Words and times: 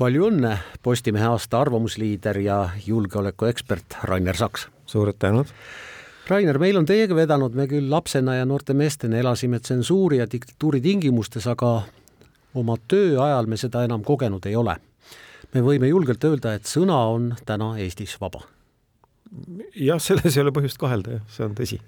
palju 0.00 0.30
õnne, 0.30 0.54
Postimehe 0.80 1.26
aasta 1.28 1.58
arvamusliider 1.60 2.38
ja 2.40 2.58
julgeolekuekspert 2.86 3.98
Rainer 4.08 4.36
Saks. 4.36 4.68
suured 4.86 5.18
tänud. 5.20 5.46
Rainer, 6.28 6.58
meil 6.58 6.78
on 6.78 6.86
teiega 6.88 7.14
vedanud, 7.14 7.54
me 7.54 7.66
küll 7.68 7.90
lapsena 7.90 8.38
ja 8.38 8.46
noorte 8.48 8.74
meestena 8.74 9.18
elasime 9.20 9.60
tsensuuri 9.60 10.22
ja 10.22 10.26
diktatuuri 10.30 10.80
tingimustes, 10.80 11.46
aga 11.46 11.82
oma 12.54 12.76
töö 12.88 13.18
ajal 13.22 13.46
me 13.46 13.58
seda 13.60 13.84
enam 13.84 14.04
kogenud 14.06 14.46
ei 14.46 14.56
ole. 14.56 14.76
me 15.54 15.60
võime 15.60 15.88
julgelt 15.90 16.24
öelda, 16.24 16.54
et 16.54 16.64
sõna 16.64 16.96
on 17.10 17.34
täna 17.44 17.74
Eestis 17.78 18.16
vaba. 18.20 18.40
jah, 19.74 20.00
selles 20.00 20.36
ei 20.36 20.42
ole 20.42 20.50
põhjust 20.50 20.78
kahelda, 20.78 21.10
jah, 21.10 21.26
see 21.28 21.44
on 21.44 21.54
tõsi. 21.54 21.80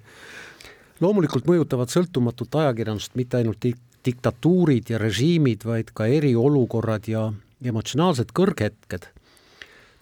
loomulikult 1.01 1.47
mõjutavad 1.49 1.89
sõltumatut 1.89 2.55
ajakirjandust 2.61 3.15
mitte 3.15 3.37
ainult 3.37 3.61
dik 3.61 3.81
diktatuurid 4.03 4.89
ja 4.89 4.97
režiimid, 4.99 5.63
vaid 5.63 5.93
ka 5.95 6.05
eriolukorrad 6.05 7.07
ja 7.07 7.31
emotsionaalsed 7.71 8.31
kõrghetked. 8.33 9.07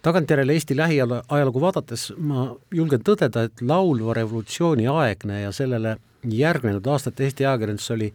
tagantjärele 0.02 0.52
Eesti 0.52 0.76
lähiajalugu 0.76 1.60
vaadates 1.60 2.12
ma 2.18 2.56
julgen 2.74 3.02
tõdeda, 3.06 3.44
et 3.46 3.60
laulva 3.62 4.14
revolutsiooni 4.14 4.88
aegne 4.88 5.40
ja 5.42 5.52
sellele 5.52 5.96
järgnenud 6.24 6.86
aastate 6.86 7.24
Eesti 7.24 7.46
ajakirjandus 7.46 7.90
oli 7.90 8.12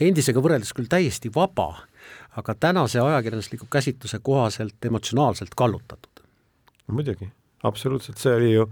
endisega 0.00 0.40
võrreldes 0.40 0.72
küll 0.76 0.88
täiesti 0.90 1.30
vaba, 1.34 1.84
aga 2.36 2.54
tänase 2.54 3.00
ajakirjandusliku 3.00 3.66
käsitluse 3.70 4.18
kohaselt 4.22 4.84
emotsionaalselt 4.84 5.54
kallutatud. 5.56 6.24
muidugi, 6.86 7.28
absoluutselt, 7.62 8.18
see 8.18 8.34
oli 8.34 8.52
ju, 8.52 8.66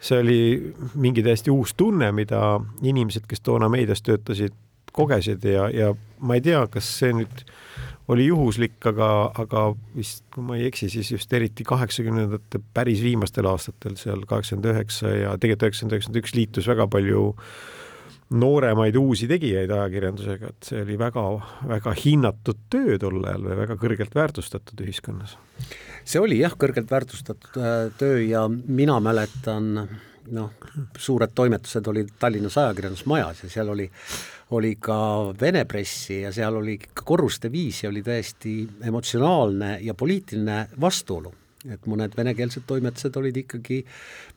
see 0.00 0.18
oli 0.20 0.74
mingi 0.94 1.22
täiesti 1.22 1.50
uus 1.50 1.74
tunne, 1.74 2.12
mida 2.12 2.60
inimesed, 2.82 3.26
kes 3.28 3.40
toona 3.40 3.68
meedias 3.68 4.02
töötasid, 4.02 4.54
kogesid 4.92 5.44
ja, 5.44 5.68
ja 5.70 5.94
ma 6.20 6.34
ei 6.34 6.40
tea, 6.40 6.66
kas 6.70 6.88
see 6.98 7.12
nüüd 7.16 7.42
oli 8.08 8.26
juhuslik, 8.28 8.78
aga, 8.86 9.08
aga 9.34 9.62
vist, 9.96 10.24
kui 10.34 10.44
ma 10.46 10.58
ei 10.58 10.68
eksi, 10.68 10.88
siis 10.92 11.10
just 11.10 11.32
eriti 11.34 11.66
kaheksakümnendate 11.66 12.60
päris 12.74 13.02
viimastel 13.02 13.48
aastatel, 13.50 13.96
seal 14.00 14.22
kaheksakümmend 14.28 14.70
üheksa 14.74 15.14
ja 15.14 15.32
tegelikult 15.40 15.70
üheksakümmend, 15.70 15.96
üheksakümmend 15.96 16.22
üks 16.22 16.36
liitus 16.38 16.70
väga 16.70 16.86
palju 16.92 17.24
nooremaid 18.36 18.96
uusi 18.98 19.28
tegijaid 19.30 19.70
ajakirjandusega, 19.70 20.50
et 20.50 20.68
see 20.70 20.80
oli 20.82 20.96
väga-väga 20.98 21.92
hinnatud 22.00 22.64
töö 22.72 22.96
tol 22.98 23.20
ajal 23.22 23.44
või 23.46 23.58
väga 23.60 23.76
kõrgelt 23.78 24.16
väärtustatud 24.18 24.82
ühiskonnas. 24.82 25.36
see 26.04 26.22
oli 26.22 26.40
jah, 26.40 26.54
kõrgelt 26.58 26.90
väärtustatud 26.90 27.58
äh, 27.58 27.76
töö 27.98 28.18
ja 28.22 28.46
mina 28.50 28.98
mäletan 29.00 29.86
noh, 30.34 30.52
suured 30.98 31.34
toimetused 31.34 31.86
olid 31.92 32.14
Tallinnas 32.18 32.58
ajakirjandusmajas 32.62 33.44
ja 33.44 33.52
seal 33.52 33.72
oli 33.74 33.86
oli 34.56 34.76
ka 34.78 34.96
Vene 35.40 35.64
pressi 35.66 36.20
ja 36.20 36.30
seal 36.34 36.60
oli 36.60 36.76
ikka 36.78 37.02
korruste 37.04 37.50
viisi 37.52 37.88
oli 37.88 38.02
täiesti 38.02 38.60
emotsionaalne 38.86 39.78
ja 39.82 39.94
poliitiline 39.94 40.68
vastuolu. 40.80 41.34
et 41.66 41.86
mõned 41.90 42.12
venekeelsed 42.14 42.62
toimetused 42.66 43.16
olid 43.18 43.36
ikkagi 43.40 43.80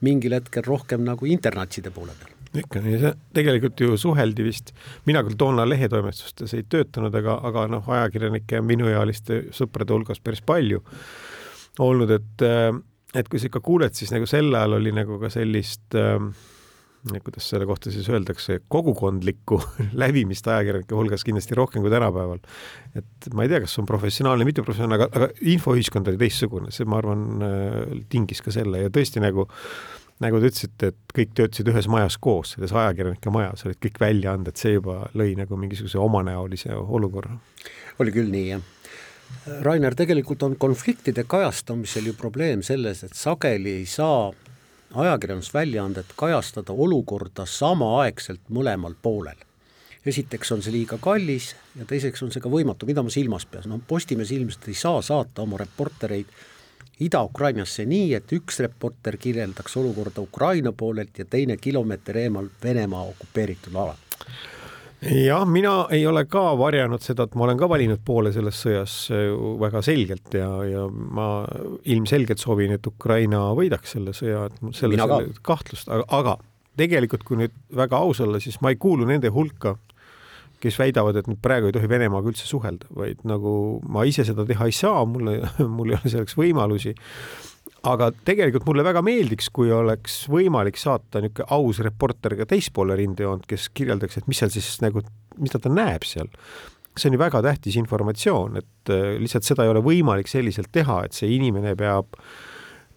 mingil 0.01 0.33
hetkel 0.33 0.63
rohkem 0.65 1.03
nagu 1.05 1.27
internatside 1.29 1.91
poole 1.93 2.15
peal 2.17 2.33
ikka, 2.57 2.81
ja 2.81 2.99
see 3.03 3.11
tegelikult 3.37 3.81
ju 3.83 3.97
suheldi 4.01 4.45
vist, 4.47 4.71
mina 5.05 5.21
küll 5.25 5.37
toona 5.37 5.67
lehetoimetustes 5.69 6.55
ei 6.57 6.63
töötanud, 6.65 7.13
aga, 7.13 7.35
aga 7.45 7.67
noh, 7.69 7.91
ajakirjanike 7.93 8.57
ja 8.57 8.65
minuealiste 8.65 9.43
sõprade 9.53 9.93
hulgas 9.93 10.17
päris 10.23 10.41
palju 10.41 10.81
olnud, 11.85 12.09
et 12.17 12.45
et 13.15 13.29
kui 13.29 13.41
sa 13.41 13.49
ikka 13.49 13.63
kuuled, 13.65 13.95
siis 13.97 14.13
nagu 14.13 14.29
sel 14.29 14.53
ajal 14.53 14.77
oli 14.77 14.93
nagu 14.95 15.19
ka 15.21 15.31
sellist 15.33 15.97
äh, 15.97 16.17
kuidas 17.23 17.47
selle 17.49 17.65
kohta 17.65 17.91
siis 17.91 18.09
öeldakse, 18.09 18.59
kogukondlikku 18.67 19.61
lävimist 20.01 20.47
ajakirjanike 20.47 20.95
hulgas 20.95 21.23
kindlasti 21.23 21.55
rohkem 21.55 21.85
kui 21.85 21.91
tänapäeval. 21.93 22.41
et 22.95 23.29
ma 23.33 23.45
ei 23.45 23.51
tea, 23.51 23.61
kas 23.63 23.77
on 23.79 23.87
professionaalne, 23.89 24.45
mitteprofessionaalne, 24.49 24.99
aga, 24.99 25.09
aga 25.15 25.29
infoühiskond 25.53 26.11
oli 26.11 26.19
teistsugune, 26.19 26.73
see, 26.75 26.87
ma 26.89 26.99
arvan, 26.99 27.23
äh, 27.45 27.79
tingis 28.11 28.43
ka 28.45 28.53
selle 28.55 28.83
ja 28.85 28.91
tõesti 28.93 29.23
nagu 29.23 29.47
nagu 30.19 30.39
te 30.41 30.49
ütlesite, 30.51 30.89
et 30.91 31.13
kõik 31.15 31.29
töötasid 31.37 31.69
ühes 31.71 31.87
majas 31.91 32.17
koos, 32.19 32.55
selles 32.55 32.73
ajakirjanike 32.75 33.31
majas, 33.31 33.63
olid 33.63 33.79
kõik 33.85 34.01
väljaanded, 34.03 34.57
see 34.59 34.73
juba 34.75 35.05
lõi 35.15 35.31
nagu 35.39 35.59
mingisuguse 35.59 35.99
omanäolise 36.01 36.75
olukorra. 36.75 37.37
oli 38.03 38.11
küll 38.15 38.27
nii, 38.33 38.49
jah. 38.49 38.65
Rainer, 39.61 39.95
tegelikult 39.95 40.43
on 40.43 40.55
konfliktide 40.59 41.23
kajastamisel 41.27 42.09
ju 42.09 42.13
probleem 42.13 42.61
selles, 42.63 43.03
et 43.03 43.15
sageli 43.17 43.71
ei 43.81 43.85
saa 43.85 44.31
ajakirjandusväljaandet 44.93 46.13
kajastada 46.17 46.73
olukorda 46.73 47.45
samaaegselt 47.45 48.41
mõlemal 48.49 48.95
poolel. 49.01 49.37
esiteks 50.05 50.51
on 50.51 50.61
see 50.63 50.71
liiga 50.73 50.97
kallis 50.97 51.55
ja 51.75 51.85
teiseks 51.85 52.23
on 52.23 52.31
see 52.31 52.41
ka 52.41 52.49
võimatu, 52.49 52.87
mida 52.87 53.03
ma 53.03 53.11
silmas 53.13 53.45
pean, 53.45 53.67
no 53.69 53.81
Postimees 53.87 54.31
ilmselt 54.31 54.67
ei 54.67 54.73
saa 54.73 55.01
saata 55.01 55.41
oma 55.41 55.57
reportereid 55.59 56.31
Ida-Ukrainasse 56.99 57.85
nii, 57.85 58.13
et 58.13 58.31
üks 58.35 58.59
reporter 58.59 59.17
kirjeldaks 59.17 59.77
olukorda 59.77 60.21
Ukraina 60.21 60.71
poolelt 60.71 61.19
ja 61.19 61.25
teine 61.25 61.57
kilomeeter 61.57 62.17
eemal 62.17 62.49
Venemaa 62.63 63.03
okupeeritud 63.11 63.75
alal 63.75 63.99
jah, 65.01 65.45
mina 65.47 65.73
ei 65.95 66.03
ole 66.07 66.25
ka 66.29 66.43
varjanud 66.59 67.03
seda, 67.03 67.25
et 67.27 67.35
ma 67.39 67.47
olen 67.47 67.59
ka 67.59 67.69
valinud 67.71 68.01
poole 68.05 68.33
selles 68.35 68.59
sõjas 68.65 68.95
äh, 69.15 69.29
väga 69.61 69.83
selgelt 69.85 70.35
ja, 70.35 70.49
ja 70.67 70.85
ma 70.89 71.29
ilmselgelt 71.89 72.41
soovin, 72.41 72.75
et 72.75 72.87
Ukraina 72.87 73.49
võidaks 73.57 73.95
selle 73.95 74.15
sõja, 74.17 74.47
et 74.49 74.63
selles 74.75 74.99
ei 74.99 75.05
ole 75.05 75.35
kahtlust, 75.45 75.91
aga, 75.91 76.07
aga 76.19 76.37
tegelikult, 76.79 77.23
kui 77.27 77.39
nüüd 77.39 77.55
väga 77.75 77.99
aus 77.99 78.21
olla, 78.23 78.41
siis 78.43 78.59
ma 78.63 78.73
ei 78.73 78.79
kuulu 78.79 79.07
nende 79.07 79.31
hulka, 79.35 79.75
kes 80.59 80.75
väidavad, 80.79 81.15
et 81.19 81.27
nüüd 81.31 81.39
praegu 81.43 81.69
ei 81.69 81.75
tohi 81.75 81.87
Venemaaga 81.87 82.31
üldse 82.33 82.47
suhelda, 82.47 82.89
vaid 82.95 83.23
nagu 83.27 83.53
ma 83.87 84.03
ise 84.07 84.25
seda 84.27 84.43
teha 84.47 84.67
ei 84.67 84.75
saa, 84.75 85.05
mulle, 85.07 85.39
mul 85.77 85.93
ei 85.93 85.99
ole 85.99 86.11
selleks 86.11 86.35
võimalusi 86.39 86.95
aga 87.87 88.09
tegelikult 88.27 88.65
mulle 88.67 88.83
väga 88.83 89.03
meeldiks, 89.05 89.49
kui 89.55 89.71
oleks 89.71 90.23
võimalik 90.31 90.79
saata 90.79 91.21
niisugune 91.23 91.47
aus 91.55 91.79
reporter 91.85 92.35
ka 92.39 92.47
teispoole 92.49 92.97
rindejoont, 92.99 93.45
kes 93.49 93.69
kirjeldaks, 93.75 94.19
et 94.19 94.27
mis 94.27 94.41
seal 94.41 94.51
siis 94.53 94.81
nagu, 94.83 95.03
mida 95.39 95.61
ta 95.61 95.71
näeb 95.71 96.07
seal. 96.07 96.29
see 96.99 97.07
on 97.07 97.15
ju 97.15 97.19
väga 97.21 97.39
tähtis 97.45 97.77
informatsioon, 97.79 98.57
et 98.59 98.91
äh, 98.91 99.15
lihtsalt 99.21 99.45
seda 99.47 99.63
ei 99.63 99.69
ole 99.71 99.79
võimalik 99.79 100.27
selliselt 100.27 100.67
teha, 100.75 101.05
et 101.05 101.15
see 101.15 101.29
inimene 101.31 101.71
peab 101.79 102.17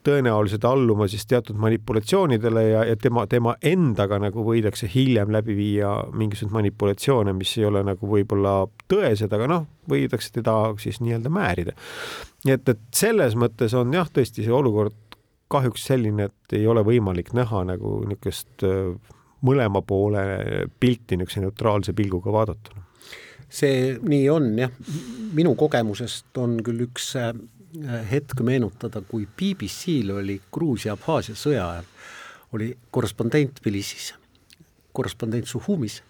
tõenäoliselt 0.02 0.64
alluma 0.66 1.06
siis 1.10 1.24
teatud 1.30 1.56
manipulatsioonidele 1.62 2.62
ja, 2.68 2.82
ja 2.90 2.96
tema, 2.98 3.26
tema 3.30 3.54
endaga 3.62 4.18
nagu 4.22 4.44
võidakse 4.46 4.88
hiljem 4.90 5.30
läbi 5.34 5.54
viia 5.56 5.94
mingisuguseid 6.10 6.56
manipulatsioone, 6.58 7.36
mis 7.38 7.54
ei 7.58 7.68
ole 7.68 7.84
nagu 7.86 8.10
võib-olla 8.10 8.64
tõesed, 8.91 9.32
aga 9.32 9.48
noh, 9.50 9.66
võidakse 9.91 10.34
teda 10.34 10.56
siis 10.82 11.00
nii-öelda 11.04 11.32
määrida 11.32 11.76
nii 12.46 12.56
et, 12.56 12.68
et 12.74 12.82
selles 12.94 13.36
mõttes 13.38 13.74
on 13.78 13.92
jah, 13.94 14.08
tõesti 14.10 14.44
see 14.44 14.54
olukord 14.54 14.96
kahjuks 15.52 15.84
selline, 15.91 16.30
et 16.30 16.56
ei 16.56 16.66
ole 16.68 16.82
võimalik 16.86 17.32
näha 17.36 17.62
nagu 17.68 18.00
niisugust 18.08 18.64
äh, 18.66 18.94
mõlema 19.46 19.82
poole 19.86 20.22
pilti 20.80 21.18
niisuguse 21.18 21.44
neutraalse 21.44 21.94
pilguga 21.96 22.34
vaadatuna. 22.34 22.86
see 23.52 23.98
nii 24.00 24.28
on 24.32 24.52
jah, 24.58 24.72
minu 25.36 25.54
kogemusest 25.60 26.38
on 26.41 26.58
küll 26.64 26.86
üks 26.88 27.12
äh, 27.20 27.34
hetk 28.10 28.41
meenutada, 28.44 29.00
kui 29.09 29.27
BBC-l 29.27 30.16
oli 30.19 30.41
Gruusia-Abhaasia 30.53 31.37
sõja 31.38 31.69
ajal, 31.71 31.87
oli 32.53 32.72
korrespondent 32.91 33.60
Tbilisis, 33.60 34.12
korrespondent 34.93 35.49
Suhumis 35.49 36.03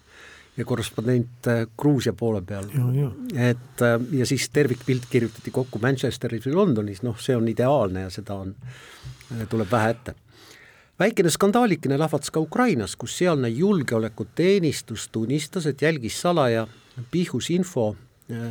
ja 0.57 0.65
korrespondent 0.65 1.47
äh, 1.47 1.67
Gruusia 1.77 2.13
poole 2.13 2.41
peal. 2.41 2.65
et 3.35 3.81
äh, 3.81 3.99
ja 4.11 4.25
siis 4.25 4.49
tervikpilt 4.49 5.05
kirjutati 5.09 5.51
kokku 5.51 5.79
Manchesteris 5.81 6.45
või 6.45 6.53
Londonis, 6.53 7.01
noh, 7.03 7.17
see 7.19 7.35
on 7.35 7.47
ideaalne 7.47 8.05
ja 8.05 8.11
seda 8.13 8.37
on, 8.43 8.53
äh, 9.31 9.47
tuleb 9.49 9.71
vähe 9.71 9.89
ette. 9.95 10.15
väikene 10.99 11.29
skandaalikene 11.29 11.97
lahvatas 11.97 12.31
ka 12.31 12.39
Ukrainas, 12.39 12.95
kus 12.95 13.17
sealne 13.17 13.49
julgeolekuteenistus 13.49 15.09
tunnistas, 15.09 15.65
et 15.65 15.81
jälgis 15.81 16.21
salaja 16.21 16.67
Pihus 17.11 17.49
info 17.49 17.95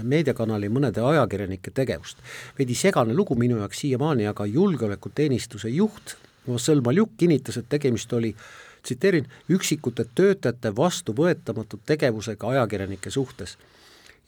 meediakanali 0.02 0.68
mõnede 0.68 1.00
ajakirjanike 1.00 1.70
tegevust. 1.70 2.18
veidi 2.58 2.74
segane 2.74 3.14
lugu 3.14 3.34
minu 3.34 3.58
jaoks 3.58 3.78
siiamaani, 3.84 4.26
aga 4.26 4.46
julgeolekuteenistuse 4.46 5.68
juht 5.68 6.16
Vassel 6.48 6.80
Maljuk 6.80 7.10
kinnitas, 7.16 7.56
et 7.56 7.68
tegemist 7.68 8.12
oli 8.12 8.34
äh, 8.34 8.44
tsiteerin, 8.82 9.28
üksikute 9.50 10.06
töötajate 10.14 10.76
vastuvõetamatu 10.76 11.80
tegevusega 11.86 12.48
ajakirjanike 12.48 13.10
suhtes. 13.10 13.58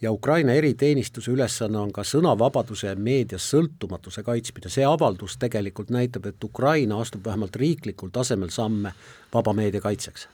ja 0.03 0.13
Ukraina 0.13 0.53
eriteenistuse 0.53 1.31
ülesanne 1.31 1.79
on 1.79 1.93
ka 1.93 2.03
sõnavabaduse 2.05 2.87
ja 2.87 2.97
meedia 2.97 3.39
sõltumatuse 3.39 4.23
kaitsmine, 4.23 4.69
see 4.69 4.85
avaldus 4.85 5.37
tegelikult 5.41 5.91
näitab, 5.91 6.27
et 6.27 6.45
Ukraina 6.45 7.01
astub 7.01 7.25
vähemalt 7.25 7.57
riiklikul 7.57 8.11
tasemel 8.13 8.51
samme 8.51 8.93
vaba 9.35 9.53
meedia 9.53 9.81
kaitseks 9.81 10.29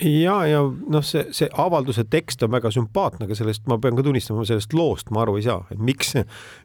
ja, 0.00 0.36
ja 0.46 0.60
noh, 0.64 1.04
see, 1.06 1.24
see 1.36 1.48
avalduse 1.62 2.04
tekst 2.12 2.42
on 2.44 2.52
väga 2.52 2.70
sümpaatne, 2.74 3.26
aga 3.26 3.38
sellest 3.38 3.64
ma 3.70 3.78
pean 3.82 3.96
ka 3.96 4.04
tunnistama, 4.06 4.44
sellest 4.48 4.76
loost 4.76 5.12
ma 5.14 5.24
aru 5.24 5.38
ei 5.40 5.46
saa, 5.46 5.62
et 5.72 5.80
miks, 5.80 6.14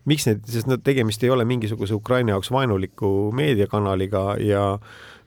miks 0.10 0.28
need, 0.28 0.44
sest 0.52 0.70
no 0.70 0.80
tegemist 0.84 1.24
ei 1.24 1.32
ole 1.34 1.46
mingisuguse 1.48 1.96
Ukraina 1.96 2.36
jaoks 2.36 2.52
vaenuliku 2.52 3.32
meediakanaliga 3.38 4.26
ja 4.44 4.66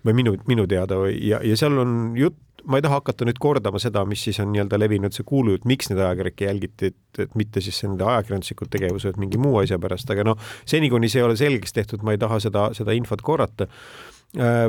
või 0.05 0.19
minu, 0.21 0.37
minu 0.51 0.67
teada 0.69 0.99
või, 1.01 1.17
ja, 1.25 1.41
ja 1.45 1.57
seal 1.57 1.81
on 1.81 2.13
jutt, 2.19 2.39
ma 2.69 2.79
ei 2.79 2.85
taha 2.85 3.01
hakata 3.01 3.27
nüüd 3.29 3.41
kordama 3.41 3.81
seda, 3.81 4.05
mis 4.09 4.23
siis 4.25 4.39
on 4.41 4.51
nii-öelda 4.53 4.79
levinud 4.81 5.17
see 5.17 5.27
kuulujutt, 5.29 5.67
miks 5.69 5.91
neid 5.91 6.01
ajakirjanikke 6.01 6.49
jälgiti, 6.49 6.93
et, 6.93 7.21
et 7.25 7.37
mitte 7.39 7.61
siis 7.65 7.81
nende 7.85 8.07
ajakirjanduslikud 8.09 8.73
tegevused 8.73 9.21
mingi 9.21 9.41
muu 9.41 9.59
asja 9.61 9.79
pärast, 9.81 10.11
aga 10.13 10.25
noh, 10.29 10.41
seni 10.69 10.89
kuni 10.93 11.11
see 11.13 11.21
ei 11.21 11.29
ole 11.29 11.37
selgeks 11.41 11.77
tehtud, 11.77 12.05
ma 12.05 12.17
ei 12.17 12.21
taha 12.21 12.41
seda, 12.45 12.71
seda 12.77 12.97
infot 12.97 13.25
korrata. 13.25 13.69
Äh, 14.37 14.69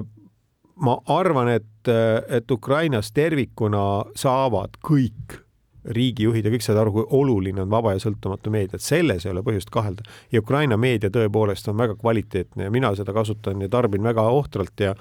ma 0.76 0.98
arvan, 1.08 1.50
et, 1.56 1.90
et 2.28 2.52
Ukrainas 2.52 3.12
tervikuna 3.16 4.06
saavad 4.16 4.78
kõik 4.84 5.40
riigijuhid 5.86 6.46
ja 6.46 6.52
kõik 6.54 6.66
saavad 6.66 6.82
aru, 6.82 6.94
kui 6.96 7.06
oluline 7.20 7.62
on 7.62 7.70
vaba 7.70 7.94
ja 7.94 8.02
sõltumatu 8.02 8.52
meedia, 8.54 8.80
et 8.80 8.86
selles 8.86 9.26
ei 9.26 9.32
ole 9.32 9.44
põhjust 9.46 9.70
kahelda. 9.74 10.04
ja 10.32 10.42
Ukraina 10.42 10.78
meedia 10.78 11.12
tõepoolest 11.14 11.70
on 11.70 11.78
väga 11.78 11.96
kvaliteetne 12.02 12.68
ja 12.68 12.74
mina 12.74 12.96
seda 12.96 13.14
kasutan 13.14 13.62
ja 13.62 13.70
tarbin 13.70 14.04
väga 14.04 14.22
ohtralt 14.22 14.80
ja 14.80 14.96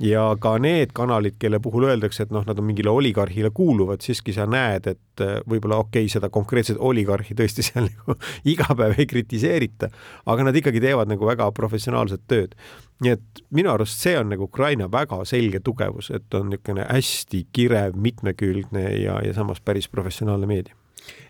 ja 0.00 0.22
ka 0.40 0.54
need 0.62 0.94
kanalid, 0.96 1.36
kelle 1.40 1.60
puhul 1.62 1.84
öeldakse, 1.90 2.24
et 2.24 2.32
noh, 2.34 2.44
nad 2.46 2.58
on 2.58 2.66
mingile 2.66 2.92
oligarhile 2.92 3.50
kuuluvad, 3.54 4.00
siiski 4.04 4.32
sa 4.32 4.46
näed, 4.48 4.88
et 4.88 5.24
äh, 5.24 5.38
võib-olla 5.44 5.80
okei 5.82 6.06
okay,, 6.06 6.12
seda 6.12 6.30
konkreetset 6.32 6.80
oligarhi 6.80 7.36
tõesti 7.36 7.64
seal 7.68 7.90
nagu 7.90 8.16
iga 8.48 8.70
päev 8.76 8.96
ei 8.98 9.08
kritiseerita, 9.10 9.90
aga 10.32 10.48
nad 10.48 10.56
ikkagi 10.56 10.82
teevad 10.82 11.12
nagu 11.12 11.28
väga 11.28 11.50
professionaalset 11.56 12.24
tööd. 12.30 12.56
nii 13.00 13.14
et 13.16 13.44
minu 13.56 13.70
arust 13.72 14.00
see 14.00 14.18
on 14.18 14.28
nagu 14.28 14.44
Ukraina 14.44 14.90
väga 14.92 15.22
selge 15.24 15.60
tugevus, 15.64 16.10
et 16.10 16.34
on 16.34 16.50
niisugune 16.50 16.84
hästi 16.88 17.46
kirev, 17.52 17.96
mitmekülgne 17.96 18.84
ja, 19.00 19.20
ja 19.24 19.34
samas 19.34 19.60
päris 19.60 19.88
professionaalne 19.88 20.46
meedia. 20.46 20.76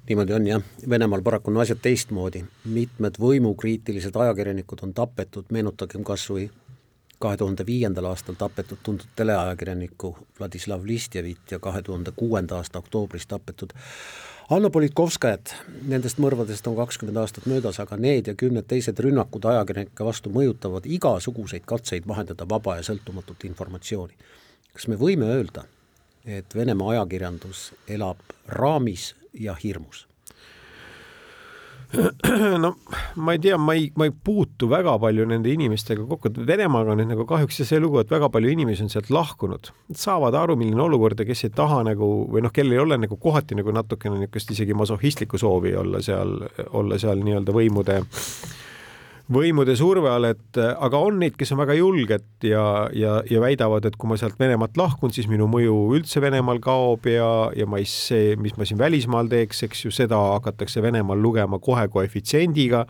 Niimoodi 0.08 0.34
on 0.34 0.46
jah, 0.46 0.62
Venemaal 0.90 1.22
paraku 1.22 1.52
on 1.52 1.60
asjad 1.62 1.78
teistmoodi, 1.82 2.42
mitmed 2.74 3.18
võimukriitilised 3.22 4.16
ajakirjanikud 4.16 4.82
on 4.82 4.94
tapetud, 4.96 5.46
meenutagem 5.54 6.02
kas 6.06 6.24
või 6.32 6.48
kahe 7.20 7.36
tuhande 7.36 7.66
viiendal 7.66 8.08
aastal 8.08 8.34
tapetud 8.38 8.78
tuntud 8.82 9.08
teleajakirjanikku 9.16 10.16
Vladislav 10.38 10.86
Listjevit 10.86 11.50
ja 11.50 11.58
kahe 11.58 11.82
tuhande 11.82 12.12
kuuenda 12.16 12.56
aasta 12.56 12.78
oktoobris 12.78 13.26
tapetud 13.26 13.76
Anna 14.50 14.66
Politkovskajat, 14.70 15.52
nendest 15.86 16.18
mõrvadest 16.18 16.66
on 16.66 16.74
kakskümmend 16.74 17.20
aastat 17.22 17.44
möödas, 17.46 17.76
aga 17.78 17.94
need 17.94 18.26
ja 18.26 18.34
kümned 18.34 18.66
teised 18.66 18.98
rünnakud 18.98 19.46
ajakirjanike 19.46 20.04
vastu 20.04 20.32
mõjutavad 20.34 20.88
igasuguseid 20.90 21.62
katseid 21.70 22.08
vahendada 22.10 22.48
vaba 22.50 22.80
ja 22.80 22.82
sõltumatut 22.88 23.46
informatsiooni. 23.46 24.16
kas 24.72 24.88
me 24.88 24.98
võime 24.98 25.30
öelda, 25.30 25.64
et 26.26 26.54
Venemaa 26.54 26.90
ajakirjandus 26.96 27.72
elab 27.88 28.18
raamis 28.48 29.14
ja 29.34 29.54
hirmus? 29.54 30.09
No 32.62 32.74
ma 33.16 33.34
ei 33.34 33.40
tea, 33.42 33.58
ma 33.58 33.74
ei, 33.74 33.88
ma 33.98 34.06
ei 34.06 34.12
puutu 34.14 34.68
väga 34.70 34.94
palju 35.02 35.26
nende 35.26 35.50
inimestega 35.52 36.04
kokku, 36.06 36.30
et 36.30 36.38
Venemaaga 36.46 36.94
on 36.94 37.02
nüüd 37.02 37.10
nagu 37.12 37.26
kahjuks 37.28 37.62
see 37.66 37.80
lugu, 37.82 38.00
et 38.02 38.12
väga 38.12 38.30
palju 38.32 38.52
inimesi 38.52 38.86
on 38.86 38.92
sealt 38.92 39.10
lahkunud, 39.14 39.72
saavad 39.96 40.38
aru, 40.38 40.56
milline 40.60 40.84
olukord 40.86 41.20
ja 41.20 41.26
kes 41.28 41.48
ei 41.48 41.54
taha 41.54 41.82
nagu 41.90 42.10
või 42.30 42.44
noh, 42.46 42.54
kellel 42.54 42.78
ei 42.78 42.84
ole 42.84 43.00
nagu 43.00 43.18
kohati 43.20 43.58
nagu 43.58 43.74
natukene 43.74 44.20
niisugust 44.20 44.54
isegi 44.54 44.76
masohhistlikku 44.78 45.40
soovi 45.40 45.74
olla 45.76 46.02
seal, 46.04 46.38
olla 46.70 46.98
seal 47.02 47.24
nii-öelda 47.26 47.54
võimude 47.56 48.00
äh, 48.00 48.58
võimude 49.30 49.74
surve 49.78 50.10
all, 50.10 50.26
et 50.30 50.58
äh, 50.58 50.72
aga 50.82 51.00
on 51.06 51.20
neid, 51.22 51.36
kes 51.38 51.52
on 51.54 51.60
väga 51.62 51.76
julged 51.78 52.46
ja, 52.46 52.64
ja, 52.96 53.18
ja 53.30 53.42
väidavad, 53.42 53.86
et 53.86 53.98
kui 54.00 54.10
ma 54.10 54.18
sealt 54.20 54.38
Venemaalt 54.40 54.78
lahkun, 54.80 55.12
siis 55.14 55.28
minu 55.30 55.46
mõju 55.50 55.76
üldse 55.96 56.22
Venemaal 56.22 56.60
kaob 56.64 57.06
ja, 57.10 57.28
ja 57.56 57.68
ma 57.70 57.80
ei, 57.80 57.86
see, 57.88 58.34
mis 58.40 58.56
ma 58.58 58.66
siin 58.68 58.80
välismaal 58.80 59.30
teeks, 59.30 59.62
eks 59.68 59.84
ju, 59.86 59.92
seda 59.94 60.18
hakatakse 60.36 60.82
Venemaal 60.82 61.22
lugema 61.22 61.60
kohe 61.62 61.86
koefitsiendiga. 61.92 62.86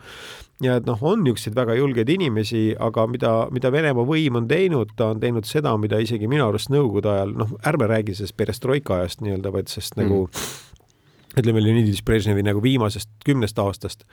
ja 0.61 0.75
et 0.77 0.85
noh, 0.85 0.97
on 1.01 1.23
niisuguseid 1.25 1.55
väga 1.57 1.77
julgeid 1.77 2.09
inimesi, 2.09 2.63
aga 2.79 3.05
mida, 3.09 3.31
mida 3.53 3.71
Venemaa 3.73 4.05
võim 4.05 4.41
on 4.41 4.49
teinud, 4.49 4.93
ta 4.97 5.11
on 5.13 5.21
teinud 5.21 5.45
seda, 5.49 5.75
mida 5.77 6.01
isegi 6.01 6.29
minu 6.29 6.47
arust 6.49 6.73
Nõukogude 6.73 7.09
ajal, 7.13 7.37
noh, 7.37 7.55
ärme 7.65 7.89
räägi 7.89 8.17
sellest 8.17 8.37
perestroika 8.37 8.99
ajast 8.99 9.25
nii-öelda, 9.25 9.53
vaid 9.53 9.73
sest 9.73 9.97
nagu 9.97 10.25
mm. 10.27 10.35
nagu 10.35 10.69
ütleme, 11.41 11.63
Leonid 11.63 12.01
Brežnevi 12.05 12.43
nagu 12.43 12.61
viimasest 12.63 13.09
kümnest 13.25 13.59
aastast 13.61 14.05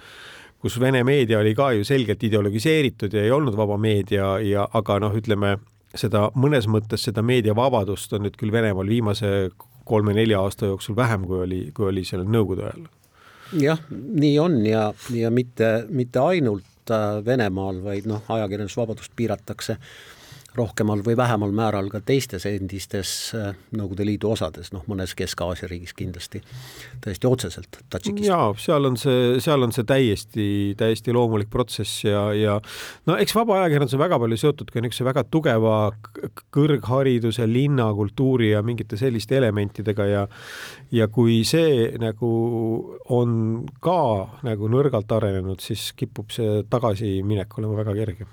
kus 0.62 0.80
Vene 0.80 1.04
meedia 1.06 1.38
oli 1.38 1.54
ka 1.54 1.72
ju 1.76 1.84
selgelt 1.86 2.22
ideologiseeritud 2.26 3.14
ja 3.14 3.24
ei 3.24 3.30
olnud 3.34 3.56
vaba 3.56 3.78
meedia 3.78 4.36
ja 4.42 4.66
aga 4.74 4.98
noh, 5.04 5.14
ütleme 5.14 5.56
seda 5.96 6.28
mõnes 6.36 6.68
mõttes 6.68 7.06
seda 7.08 7.22
meediavabadust 7.24 8.12
on 8.16 8.26
nüüd 8.26 8.36
küll 8.38 8.52
Venemaal 8.52 8.90
viimase 8.90 9.50
kolme-nelja 9.88 10.42
aasta 10.44 10.68
jooksul 10.68 10.96
vähem, 10.96 11.24
kui 11.28 11.42
oli, 11.46 11.60
kui 11.74 11.88
oli 11.88 12.04
sellel 12.04 12.28
Nõukogude 12.28 12.66
ajal. 12.68 12.88
jah, 13.62 13.80
nii 13.90 14.34
on 14.42 14.60
ja, 14.66 14.90
ja 15.14 15.30
mitte, 15.32 15.70
mitte 15.88 16.20
ainult 16.20 16.92
äh, 16.92 17.24
Venemaal, 17.24 17.80
vaid 17.84 18.08
noh, 18.10 18.22
ajakirjandusvabadust 18.28 19.14
piiratakse 19.16 19.78
rohkemal 20.58 21.02
või 21.06 21.16
vähemal 21.18 21.52
määral 21.54 21.90
ka 21.92 22.00
teistes 22.04 22.46
endistes 22.48 23.12
äh, 23.36 23.52
Nõukogude 23.76 24.06
Liidu 24.08 24.30
osades, 24.32 24.72
noh, 24.74 24.84
mõnes 24.90 25.14
Kesk-Aasia 25.18 25.68
riigis 25.70 25.94
kindlasti 25.96 26.42
täiesti 27.04 27.28
otseselt. 27.28 27.80
jaa, 28.22 28.52
seal 28.58 28.88
on 28.88 28.98
see, 29.00 29.38
seal 29.44 29.62
on 29.66 29.74
see 29.74 29.86
täiesti, 29.88 30.48
täiesti 30.78 31.14
loomulik 31.14 31.50
protsess 31.50 32.04
ja, 32.04 32.28
ja 32.36 32.58
no 33.08 33.16
eks 33.20 33.34
vaba 33.36 33.60
ajakirjandus 33.62 33.96
on 33.98 34.04
väga 34.04 34.18
palju 34.22 34.40
seotud 34.40 34.72
ka 34.72 34.82
niisuguse 34.82 35.06
väga 35.08 35.24
tugeva 35.30 35.76
kõrghariduse, 36.54 37.46
linnakultuuri 37.48 38.52
ja 38.52 38.62
mingite 38.66 38.98
selliste 39.00 39.38
elementidega 39.38 40.08
ja 40.08 40.26
ja 40.94 41.08
kui 41.12 41.42
see 41.44 41.92
nagu 42.00 42.32
on 43.14 43.32
ka 43.84 44.00
nagu 44.46 44.70
nõrgalt 44.72 45.12
arenenud, 45.12 45.60
siis 45.62 45.92
kipub 45.96 46.32
see 46.34 46.62
tagasiminek 46.70 47.58
olema 47.58 47.82
väga 47.82 47.96
kerge 47.98 48.28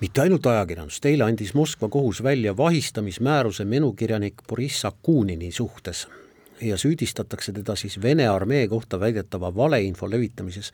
mitte 0.00 0.20
ainult 0.20 0.46
ajakirjandust, 0.46 1.06
eile 1.06 1.24
andis 1.24 1.54
Moskva 1.54 1.88
kohus 1.88 2.22
välja 2.22 2.56
vahistamismääruse 2.56 3.64
menukirjanik 3.64 4.42
Boriss 4.48 4.84
Akunini 4.84 5.52
suhtes 5.52 6.06
ja 6.60 6.76
süüdistatakse 6.78 7.52
teda 7.52 7.76
siis 7.76 8.02
Vene 8.02 8.28
armee 8.28 8.68
kohta 8.68 9.00
väidetava 9.00 9.54
valeinfo 9.56 10.10
levitamises. 10.10 10.72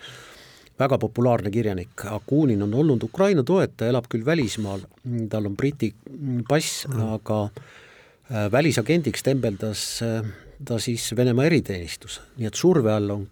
väga 0.79 0.99
populaarne 0.99 1.51
kirjanik, 1.51 2.05
Akunin 2.05 2.63
on 2.63 2.75
olnud 2.75 3.03
Ukraina 3.03 3.43
toetaja, 3.43 3.91
elab 3.91 4.07
küll 4.09 4.25
välismaal, 4.25 4.81
tal 5.29 5.47
on 5.47 5.57
Briti 5.57 5.95
pass 6.49 6.87
mm., 6.89 7.03
aga 7.15 7.43
äh, 7.45 8.53
välisagendiks 8.53 9.23
tembeldas 9.23 10.01
äh, 10.03 10.25
ta 10.65 10.79
siis 10.79 11.17
Venemaa 11.17 11.45
eriteenistus, 11.45 12.21
nii 12.37 12.49
et 12.49 12.55
surve 12.55 12.93
all 12.93 13.11
on 13.11 13.29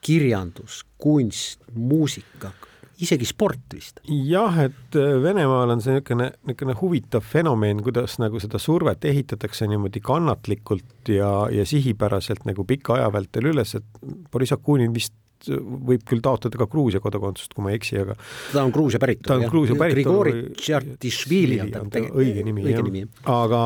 kirjandus, 0.00 0.82
kunst, 0.98 1.60
muusika, 1.74 2.52
isegi 3.02 3.26
sport 3.28 3.74
vist. 3.74 4.02
jah, 4.06 4.58
et 4.66 4.98
äh, 4.98 5.16
Venemaal 5.22 5.74
on 5.74 5.82
see 5.84 5.96
niisugune, 5.96 6.30
niisugune 6.46 6.76
huvitav 6.80 7.24
fenomen, 7.24 7.82
kuidas 7.84 8.18
nagu 8.22 8.40
seda 8.42 8.60
survet 8.62 9.04
ehitatakse 9.08 9.68
niimoodi 9.70 10.02
kannatlikult 10.04 11.12
ja, 11.12 11.32
ja 11.52 11.66
sihipäraselt 11.68 12.46
nagu 12.48 12.66
pika 12.68 12.98
aja 12.98 13.10
vältel 13.14 13.50
üles, 13.54 13.74
et 13.78 14.06
Boriss 14.32 14.54
Akunin 14.54 14.94
vist 14.94 15.14
võib 15.50 16.04
küll 16.06 16.22
taotleda 16.22 16.60
ka 16.60 16.68
Gruusia 16.70 17.00
kodakondsust, 17.02 17.54
kui 17.54 17.64
ma 17.64 17.72
ei 17.72 17.80
eksi, 17.80 17.98
aga 18.04 18.14
ta 18.52 18.62
on 18.62 18.72
Gruusia 18.74 19.00
päritolu. 19.02 19.26
ta 19.26 19.38
on 19.40 19.50
Gruusia 19.50 19.76
päritolu. 19.78 20.22
Grigori 20.22 20.56
Tšertišvili 20.58 21.60
on 21.64 21.72
ta 21.72 21.82
tegelikult. 21.82 22.22
õige 22.22 22.44
nimi, 22.46 22.66
jah. 22.70 23.22
aga 23.32 23.62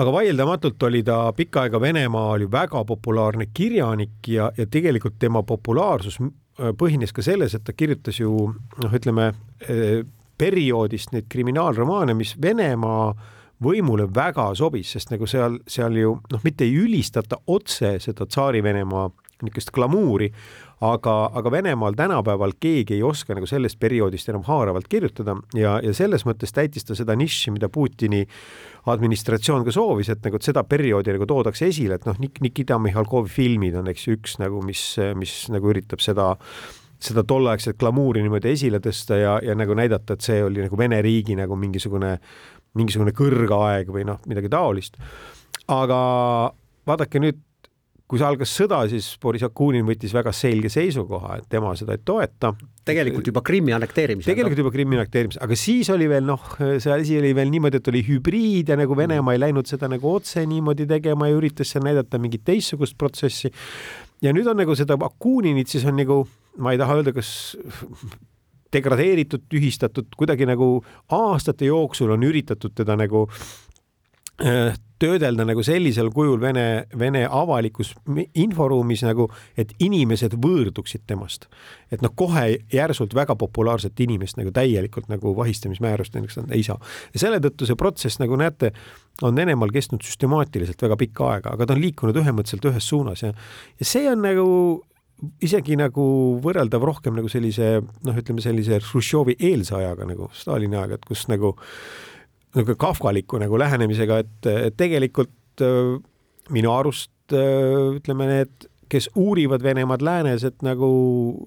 aga 0.00 0.12
vaieldamatult 0.14 0.82
oli 0.88 1.02
ta 1.06 1.22
pikka 1.36 1.66
aega 1.66 1.80
Venemaal 1.82 2.44
ju 2.44 2.50
väga 2.52 2.84
populaarne 2.86 3.50
kirjanik 3.54 4.28
ja, 4.28 4.50
ja 4.56 4.66
tegelikult 4.70 5.18
tema 5.18 5.42
populaarsus 5.42 6.20
põhines 6.78 7.14
ka 7.16 7.24
selles, 7.24 7.54
et 7.54 7.64
ta 7.64 7.72
kirjutas 7.76 8.20
ju 8.20 8.30
noh, 8.52 8.96
ütleme 8.96 9.30
äh, 9.32 10.00
perioodist 10.40 11.12
neid 11.14 11.28
kriminaalromaane, 11.32 12.14
mis 12.16 12.34
Venemaa 12.40 13.12
võimule 13.60 14.06
väga 14.08 14.50
sobis, 14.56 14.94
sest 14.94 15.12
nagu 15.12 15.28
seal, 15.28 15.58
seal 15.68 15.96
ju 16.00 16.14
noh, 16.32 16.44
mitte 16.44 16.64
ei 16.64 16.76
ülistata 16.80 17.40
otse 17.52 17.98
seda 18.00 18.26
Tsaari-Venemaa 18.26 19.08
niisugust 19.44 19.72
glamuuri, 19.74 20.30
aga, 20.86 21.14
aga 21.36 21.52
Venemaal 21.52 21.96
tänapäeval 21.98 22.54
keegi 22.60 22.96
ei 22.96 23.02
oska 23.06 23.36
nagu 23.36 23.48
sellest 23.48 23.78
perioodist 23.80 24.28
enam 24.32 24.44
haaravalt 24.46 24.88
kirjutada 24.88 25.36
ja, 25.56 25.78
ja 25.84 25.94
selles 25.96 26.24
mõttes 26.28 26.54
täitis 26.56 26.88
ta 26.88 26.96
seda 26.98 27.16
nišši, 27.18 27.54
mida 27.56 27.68
Putini 27.72 28.24
administratsioon 28.90 29.64
ka 29.66 29.74
soovis, 29.74 30.08
et 30.12 30.24
nagu 30.24 30.40
et 30.40 30.48
seda 30.48 30.64
perioodi 30.64 31.14
nagu 31.16 31.28
toodakse 31.28 31.68
esile, 31.68 32.00
et 32.00 32.08
noh, 32.08 32.16
Nikita 32.20 32.78
Mihhalkovi 32.80 33.32
filmid 33.32 33.76
on, 33.80 33.90
eks 33.92 34.06
ju, 34.06 34.18
üks 34.18 34.38
nagu, 34.40 34.62
mis, 34.64 34.84
mis 35.20 35.42
nagu 35.52 35.72
üritab 35.72 36.02
seda 36.04 36.34
seda 37.00 37.24
tolleaegset 37.24 37.78
glamuuri 37.80 38.22
niimoodi 38.24 38.52
esile 38.52 38.80
tõsta 38.84 39.16
ja, 39.16 39.36
ja 39.44 39.54
nagu 39.56 39.74
näidata, 39.76 40.16
et 40.16 40.24
see 40.24 40.42
oli 40.44 40.64
nagu 40.66 40.76
Vene 40.78 41.00
riigi 41.04 41.36
nagu 41.38 41.56
mingisugune, 41.56 42.16
mingisugune 42.76 43.14
kõrgaeg 43.16 43.88
või 43.92 44.04
noh, 44.08 44.20
midagi 44.28 44.50
taolist. 44.52 45.00
aga 45.70 46.00
vaadake 46.86 47.22
nüüd 47.22 47.40
kui 48.10 48.18
see 48.18 48.26
algas 48.26 48.50
sõda, 48.58 48.80
siis 48.90 49.06
Boris 49.22 49.44
Akunin 49.46 49.86
võttis 49.86 50.10
väga 50.14 50.32
selge 50.34 50.70
seisukoha, 50.72 51.36
et 51.38 51.46
tema 51.52 51.70
seda 51.78 51.94
ei 51.94 52.02
toeta. 52.02 52.50
tegelikult 52.90 53.28
juba 53.30 53.42
Krimmi 53.46 53.74
annekteerimisel. 53.76 54.32
tegelikult 54.32 54.58
juba 54.64 54.72
Krimmi 54.74 54.98
annekteerimisel, 54.98 55.42
aga 55.46 55.58
siis 55.58 55.90
oli 55.94 56.08
veel 56.10 56.26
noh, 56.26 56.48
see 56.58 56.90
asi 56.90 57.20
oli 57.20 57.30
veel 57.38 57.52
niimoodi, 57.52 57.78
et 57.78 57.90
oli 57.92 58.02
hübriid 58.08 58.72
ja 58.72 58.78
nagu 58.80 58.96
Venemaa 58.98 59.36
ei 59.36 59.42
läinud 59.44 59.70
seda 59.70 59.88
nagu 59.92 60.10
otse 60.10 60.42
niimoodi 60.42 60.88
tegema 60.90 61.30
ja 61.30 61.38
üritas 61.38 61.70
seal 61.70 61.86
näidata 61.86 62.18
mingit 62.18 62.42
teistsugust 62.50 62.98
protsessi. 62.98 63.52
ja 64.22 64.34
nüüd 64.34 64.50
on 64.50 64.58
nagu 64.58 64.74
seda 64.74 64.98
Akuninit 65.06 65.70
siis 65.70 65.86
on 65.86 65.94
nagu, 66.02 66.24
ma 66.58 66.74
ei 66.74 66.82
taha 66.82 66.98
öelda, 66.98 67.14
kas 67.14 67.54
degradeeritud, 68.74 69.46
tühistatud, 69.50 70.10
kuidagi 70.18 70.46
nagu 70.50 70.80
aastate 71.14 71.70
jooksul 71.70 72.10
on 72.14 72.26
üritatud 72.26 72.74
teda 72.74 72.98
nagu 72.98 73.28
töödelda 75.00 75.44
nagu 75.48 75.62
sellisel 75.64 76.10
kujul 76.14 76.40
Vene, 76.40 76.86
Vene 76.98 77.22
avalikus 77.24 77.92
inforuumis 78.38 79.04
nagu, 79.06 79.28
et 79.58 79.72
inimesed 79.80 80.36
võõrduksid 80.40 81.06
temast. 81.08 81.46
et 81.90 82.02
noh, 82.04 82.12
kohe 82.14 82.58
järsult 82.72 83.14
väga 83.14 83.36
populaarset 83.36 84.00
inimest 84.00 84.38
nagu 84.38 84.52
täielikult 84.54 85.08
nagu 85.08 85.34
vahistamismäärust 85.36 86.14
näiteks 86.14 86.38
anda 86.42 86.54
ei 86.54 86.62
saa. 86.62 86.78
ja 87.14 87.20
selle 87.20 87.40
tõttu 87.40 87.66
see 87.66 87.76
protsess, 87.76 88.20
nagu 88.20 88.36
näete, 88.36 88.72
on 89.22 89.36
Venemaal 89.36 89.72
kestnud 89.72 90.04
süstemaatiliselt 90.04 90.82
väga 90.82 90.96
pikka 90.96 91.32
aega, 91.32 91.56
aga 91.56 91.66
ta 91.66 91.76
on 91.76 91.82
liikunud 91.82 92.16
ühemõtteliselt 92.16 92.70
ühes 92.72 92.88
suunas 92.88 93.24
ja, 93.24 93.32
ja 93.80 93.88
see 93.88 94.08
on 94.10 94.22
nagu 94.24 94.46
isegi 95.44 95.76
nagu 95.76 96.04
võrreldav 96.44 96.84
rohkem 96.84 97.16
nagu 97.16 97.28
sellise 97.28 97.80
noh, 97.80 98.16
ütleme 98.16 98.40
sellise 98.44 98.80
Hruštšovi 98.80 99.36
eelse 99.50 99.76
ajaga 99.76 100.08
nagu 100.08 100.30
Stalini 100.36 100.78
ajaga, 100.78 100.96
et 100.96 101.08
kus 101.08 101.26
nagu 101.28 101.56
niisugune 102.54 102.78
kafkaliku 102.80 103.38
nagu 103.42 103.58
lähenemisega, 103.58 104.18
et, 104.24 104.50
tegelikult 104.76 105.64
minu 106.50 106.72
arust 106.74 107.10
ütleme, 107.30 108.26
need, 108.26 108.68
kes 108.90 109.10
uurivad 109.14 109.62
Venemaad 109.62 110.02
läänes, 110.02 110.44
et 110.48 110.64
nagu 110.66 110.88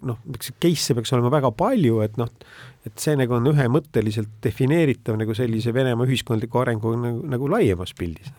noh, 0.05 0.19
case'e 0.63 0.95
peaks 0.95 1.11
olema 1.15 1.31
väga 1.33 1.51
palju, 1.59 1.99
et 2.05 2.15
noh, 2.21 2.31
et 2.87 2.99
see 2.99 3.17
nagu 3.19 3.35
on 3.35 3.51
ühemõtteliselt 3.51 4.39
defineeritav 4.43 5.17
nagu 5.19 5.35
sellise 5.35 5.73
Venemaa 5.75 6.07
ühiskondliku 6.07 6.61
arengu 6.63 6.95
nagu, 6.99 7.23
nagu 7.35 7.51
laiemas 7.51 7.95
pildis. 7.99 8.31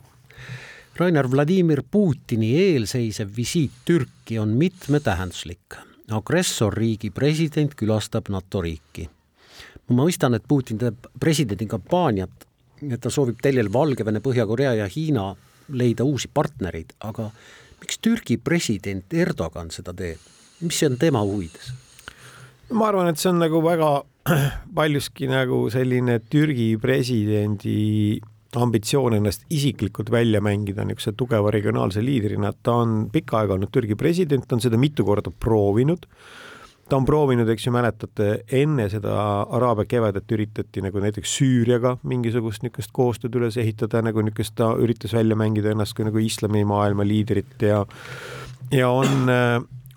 Rainer 0.94 1.26
Vladimir 1.26 1.83
Putini 1.90 2.52
eelseisev 2.61 3.33
visiit 3.37 3.83
Türki 3.85 4.38
on 4.38 4.49
mitmetähenduslik. 4.49 5.80
agressorriigi 6.11 7.11
president 7.11 7.75
külastab 7.75 8.28
NATO 8.28 8.61
riiki. 8.61 9.09
ma 9.88 10.04
mõistan, 10.04 10.35
et 10.35 10.44
Putin 10.49 10.78
teeb 10.78 11.06
presidendi 11.21 11.66
kampaaniat 11.66 12.47
et 12.83 13.00
ta 13.00 13.12
soovib 13.12 13.40
teljel 13.43 13.71
Valgevene, 13.73 14.23
Põhja-Korea 14.25 14.75
ja 14.81 14.88
Hiina 14.90 15.31
leida 15.75 16.04
uusi 16.04 16.28
partnereid, 16.33 16.93
aga 17.07 17.31
miks 17.81 18.00
Türgi 18.02 18.37
president 18.43 19.14
Erdogan 19.14 19.71
seda 19.75 19.95
teeb, 19.97 20.21
mis 20.64 20.83
on 20.87 20.99
tema 21.00 21.25
huvides? 21.25 21.73
ma 22.75 22.88
arvan, 22.88 23.11
et 23.11 23.21
see 23.21 23.31
on 23.31 23.43
nagu 23.43 23.61
väga 23.64 23.90
paljuski 24.78 25.28
nagu 25.31 25.66
selline 25.73 26.19
Türgi 26.33 26.75
presidendi 26.81 28.21
ambitsioon 28.54 29.16
ennast 29.19 29.45
isiklikult 29.50 30.12
välja 30.14 30.40
mängida 30.45 30.85
niisuguse 30.87 31.12
tugeva 31.19 31.50
regionaalse 31.50 32.02
liidrina, 32.04 32.52
ta 32.62 32.78
on 32.85 33.09
pikka 33.12 33.40
aega 33.40 33.57
olnud 33.57 33.73
Türgi 33.75 33.97
president, 33.99 34.47
on 34.52 34.62
seda 34.62 34.78
mitu 34.81 35.07
korda 35.07 35.33
proovinud 35.35 36.07
ta 36.88 36.98
on 36.98 37.06
proovinud, 37.08 37.48
eks 37.48 37.66
ju, 37.66 37.72
mäletate, 37.74 38.28
enne 38.60 38.88
seda 38.92 39.14
Araabia 39.56 39.88
kevadet 39.88 40.34
üritati 40.36 40.82
nagu 40.84 41.00
näiteks 41.02 41.36
Süüriaga 41.38 41.96
mingisugust 42.04 42.64
niisugust 42.64 42.92
koostööd 42.96 43.38
üles 43.40 43.56
ehitada, 43.60 44.02
nagu 44.04 44.24
niisugust, 44.24 44.56
ta 44.60 44.74
üritas 44.80 45.14
välja 45.16 45.38
mängida 45.38 45.72
ennast 45.72 45.96
kui 45.96 46.06
nagu 46.08 46.20
islamimaailma 46.20 47.06
liidrit 47.08 47.64
ja 47.64 47.84
ja 48.72 48.90
on, 48.90 49.28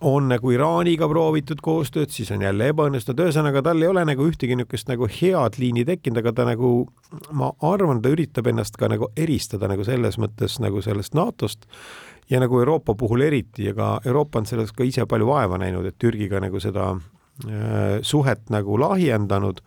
on 0.01 0.27
nagu 0.30 0.51
Iraaniga 0.54 1.08
proovitud 1.10 1.62
koostööd, 1.63 2.12
siis 2.13 2.30
on 2.34 2.44
jälle 2.46 2.70
ebaõnnestunud, 2.72 3.24
ühesõnaga 3.25 3.63
tal 3.66 3.82
ei 3.82 3.89
ole 3.89 4.04
nagu 4.06 4.27
ühtegi 4.30 4.58
niisugust 4.58 4.92
nagu 4.92 5.10
head 5.10 5.58
liini 5.62 5.86
tekkinud, 5.88 6.22
aga 6.22 6.34
ta 6.38 6.46
nagu, 6.48 6.72
ma 7.38 7.50
arvan, 7.66 8.01
ta 8.04 8.12
üritab 8.13 8.50
ennast 8.51 8.77
ka 8.77 8.89
nagu 8.92 9.10
eristada 9.18 9.70
nagu 9.72 9.86
selles 9.88 10.20
mõttes 10.22 10.60
nagu 10.62 10.84
sellest 10.86 11.18
NATO-st 11.18 11.66
ja 12.30 12.42
nagu 12.44 12.60
Euroopa 12.62 12.96
puhul 13.00 13.25
eriti 13.25 13.66
ja 13.70 13.74
ka 13.77 13.98
Euroopa 14.06 14.44
on 14.44 14.50
selles 14.50 14.74
ka 14.75 14.86
ise 14.86 15.08
palju 15.10 15.30
vaeva 15.30 15.58
näinud, 15.62 15.88
et 15.89 15.98
Türgiga 16.00 16.42
nagu 16.44 16.62
seda 16.62 16.92
äh, 16.94 17.98
suhet 18.01 18.50
nagu 18.54 18.80
lahjendanud. 18.80 19.62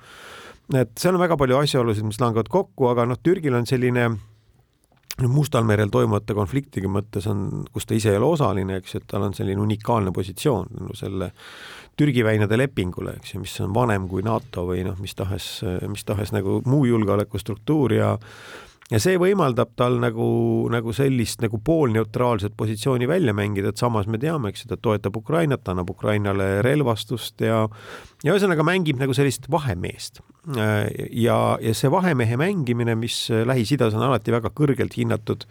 et 0.75 0.90
seal 0.99 1.16
on 1.16 1.25
väga 1.25 1.37
palju 1.37 1.56
asjaolusid, 1.58 2.06
mis 2.06 2.20
langevad 2.20 2.49
kokku, 2.49 2.87
aga 2.92 3.08
noh, 3.10 3.18
Türgil 3.18 3.56
on 3.58 3.66
selline 3.66 4.12
Mustal 5.28 5.66
merel 5.68 5.90
toimuvate 5.92 6.34
konfliktide 6.36 6.88
mõttes 6.88 7.26
on, 7.30 7.66
kus 7.72 7.86
ta 7.86 7.96
ise 7.96 8.14
ei 8.14 8.20
ole 8.20 8.30
osaline, 8.32 8.78
eks 8.80 8.94
ju, 8.94 9.02
et 9.02 9.10
tal 9.10 9.26
on 9.26 9.36
selline 9.36 9.60
unikaalne 9.60 10.12
positsioon 10.16 10.70
no, 10.80 10.94
selle 10.96 11.32
Türgi 12.00 12.24
väinade 12.24 12.56
lepingule, 12.56 13.18
eks 13.18 13.34
ju, 13.34 13.42
mis 13.42 13.58
on 13.60 13.74
vanem 13.76 14.06
kui 14.08 14.24
NATO 14.24 14.64
või 14.70 14.84
noh, 14.86 14.96
mis 15.02 15.14
tahes, 15.18 15.48
mis 15.90 16.06
tahes 16.08 16.32
nagu 16.32 16.60
muu 16.64 16.86
julgeolekustruktuur 16.88 17.96
ja 17.98 18.14
ja 18.90 18.99
see 19.02 19.18
võimaldab 19.20 19.75
tal 19.78 19.99
nagu, 20.02 20.26
nagu 20.73 20.94
sellist 20.97 21.42
nagu 21.44 21.61
poolneutraalset 21.64 22.56
positsiooni 22.59 23.09
välja 23.11 23.35
mängida, 23.37 23.70
et 23.70 23.80
samas 23.80 24.09
me 24.11 24.18
teame, 24.20 24.50
eks 24.50 24.64
ju, 24.64 24.70
ta 24.73 24.78
toetab 24.80 25.16
Ukrainat, 25.20 25.68
annab 25.70 25.92
Ukrainale 25.94 26.59
relvastust 26.66 27.44
ja 27.44 27.62
ja 28.25 28.35
ühesõnaga 28.35 28.64
mängib 28.66 28.99
nagu 29.00 29.14
sellist 29.16 29.49
vahemeest. 29.50 30.20
ja, 30.56 31.37
ja 31.61 31.75
see 31.76 31.90
vahemehe 31.92 32.37
mängimine, 32.40 32.94
mis 32.97 33.28
Lähis-Idas 33.30 33.94
on 33.94 34.06
alati 34.09 34.32
väga 34.32 34.50
kõrgelt 34.56 34.97
hinnatud 34.97 35.47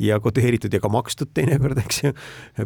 ja 0.00 0.20
koteeritud 0.20 0.72
ja 0.72 0.80
ka 0.80 0.88
makstud 0.88 1.32
teinekord, 1.36 1.78
eks 1.84 2.04
ju, 2.04 2.12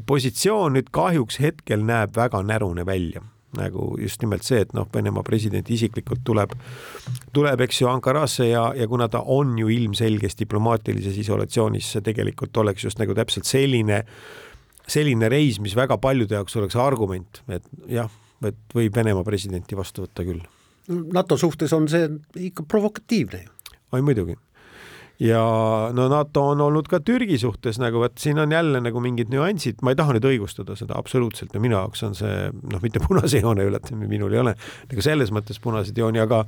positsioon 0.06 0.78
nüüd 0.78 0.90
kahjuks 0.94 1.40
hetkel 1.42 1.84
näeb 1.86 2.16
väga 2.16 2.42
närune 2.46 2.86
välja 2.86 3.22
nagu 3.58 3.94
just 4.00 4.22
nimelt 4.24 4.46
see, 4.46 4.62
et 4.64 4.72
noh, 4.76 4.88
Venemaa 4.94 5.24
president 5.26 5.68
isiklikult 5.70 6.24
tuleb, 6.26 6.54
tuleb, 7.36 7.64
eks 7.66 7.82
ju, 7.82 7.88
Ankarasse 7.90 8.48
ja, 8.50 8.66
ja 8.76 8.88
kuna 8.90 9.08
ta 9.12 9.22
on 9.34 9.56
ju 9.58 9.70
ilmselges 9.72 10.38
diplomaatilises 10.40 11.18
isolatsioonis, 11.24 11.92
see 11.94 12.04
tegelikult 12.04 12.56
oleks 12.62 12.86
just 12.88 13.00
nagu 13.02 13.16
täpselt 13.16 13.48
selline, 13.48 14.02
selline 14.86 15.30
reis, 15.32 15.60
mis 15.62 15.76
väga 15.78 15.98
paljude 16.02 16.38
jaoks 16.38 16.56
oleks 16.60 16.78
argument, 16.80 17.42
et 17.48 17.66
jah, 17.90 18.10
et 18.44 18.76
võib 18.76 18.96
Venemaa 18.96 19.26
presidenti 19.26 19.78
vastu 19.78 20.06
võtta 20.06 20.26
küll. 20.26 20.42
NATO 20.88 21.38
suhtes 21.40 21.72
on 21.72 21.86
see 21.88 22.10
ikka 22.50 22.66
provokatiivne 22.68 23.44
ju. 23.46 23.52
oi 23.94 24.02
muidugi 24.04 24.34
ja 25.22 25.42
no 25.94 26.06
NATO 26.10 26.48
on 26.50 26.60
olnud 26.60 26.88
ka 26.90 27.00
Türgi 27.04 27.38
suhtes 27.38 27.78
nagu 27.82 28.00
vot 28.02 28.16
siin 28.18 28.38
on 28.42 28.52
jälle 28.52 28.80
nagu 28.82 29.00
mingid 29.02 29.30
nüansid, 29.32 29.82
ma 29.82 29.94
ei 29.94 29.98
taha 29.98 30.16
nüüd 30.16 30.26
õigustada 30.32 30.76
seda 30.78 30.98
absoluutselt 30.98 31.54
ja 31.54 31.62
minu 31.62 31.78
jaoks 31.78 32.02
on 32.06 32.16
see 32.18 32.48
noh, 32.50 32.82
mitte 32.82 33.02
punase 33.06 33.42
joone 33.44 33.66
ületamine, 33.68 34.10
minul 34.10 34.34
ei 34.34 34.42
ole 34.42 34.56
nagu 34.56 35.04
selles 35.06 35.30
mõttes 35.34 35.60
punaseid 35.62 35.98
jooni, 35.98 36.22
aga 36.22 36.44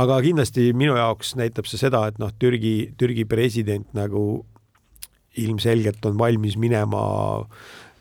aga 0.00 0.18
kindlasti 0.24 0.72
minu 0.76 0.98
jaoks 0.98 1.34
näitab 1.38 1.68
see 1.70 1.80
seda, 1.80 2.04
et 2.10 2.20
noh, 2.20 2.32
Türgi, 2.38 2.94
Türgi 2.98 3.24
president 3.30 3.88
nagu 3.96 4.44
ilmselgelt 5.40 6.04
on 6.06 6.18
valmis 6.18 6.58
minema 6.60 7.02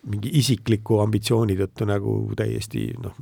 mingi 0.10 0.34
isikliku 0.40 1.00
ambitsiooni 1.04 1.56
tõttu 1.58 1.88
nagu 1.88 2.16
täiesti 2.38 2.90
noh, 3.02 3.16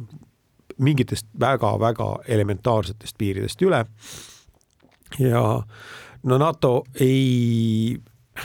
mingitest 0.82 1.28
väga-väga 1.40 2.08
elementaarsetest 2.32 3.18
piiridest 3.20 3.62
üle. 3.68 3.84
Ja 5.20 5.44
no 6.24 6.38
NATO 6.38 6.84
ei, 7.00 7.98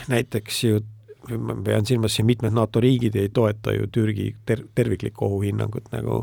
näiteks 0.09 0.65
ju 0.65 0.83
ma 1.27 1.57
pean 1.65 1.87
silmas 1.87 2.15
siin 2.15 2.27
mitmed 2.27 2.55
NATO 2.55 2.81
riigid 2.81 3.17
ei 3.19 3.29
toeta 3.35 3.73
ju 3.75 3.89
Türgi 3.93 4.29
ter-, 4.47 4.63
terviklikku 4.75 5.27
ohuhinnangut 5.27 5.91
nagu, 5.91 6.21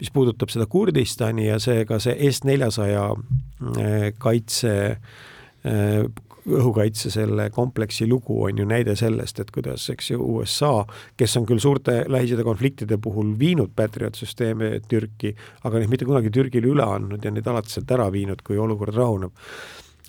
mis 0.00 0.10
puudutab 0.14 0.52
seda 0.52 0.66
Kurdistani 0.70 1.48
ja 1.50 1.58
seega 1.60 2.00
see 2.00 2.16
S-400 2.30 3.04
äh, 3.04 4.08
kaitse 4.18 4.74
äh, 4.96 6.08
õhukaitse 6.50 7.10
selle 7.12 7.50
kompleksi 7.52 8.06
lugu 8.08 8.38
on 8.46 8.58
ju 8.58 8.64
näide 8.68 8.94
sellest, 8.96 9.42
et 9.42 9.50
kuidas, 9.52 9.84
eks 9.92 10.10
ju, 10.14 10.20
USA, 10.38 10.86
kes 11.20 11.36
on 11.36 11.46
küll 11.48 11.60
suurte 11.62 12.00
Lähis-Ida 12.08 12.44
konfliktide 12.46 12.96
puhul 13.02 13.34
viinud 13.38 13.74
Patriot 13.76 14.16
süsteeme 14.18 14.78
Türki, 14.88 15.34
aga 15.68 15.82
neid 15.82 15.92
mitte 15.92 16.08
kunagi 16.08 16.32
Türgile 16.32 16.72
üle 16.72 16.86
andnud 16.86 17.24
ja 17.24 17.32
neid 17.34 17.46
alati 17.50 17.76
sealt 17.76 17.92
ära 17.92 18.08
viinud, 18.12 18.40
kui 18.46 18.58
olukord 18.58 18.96
rahuneb 18.96 19.36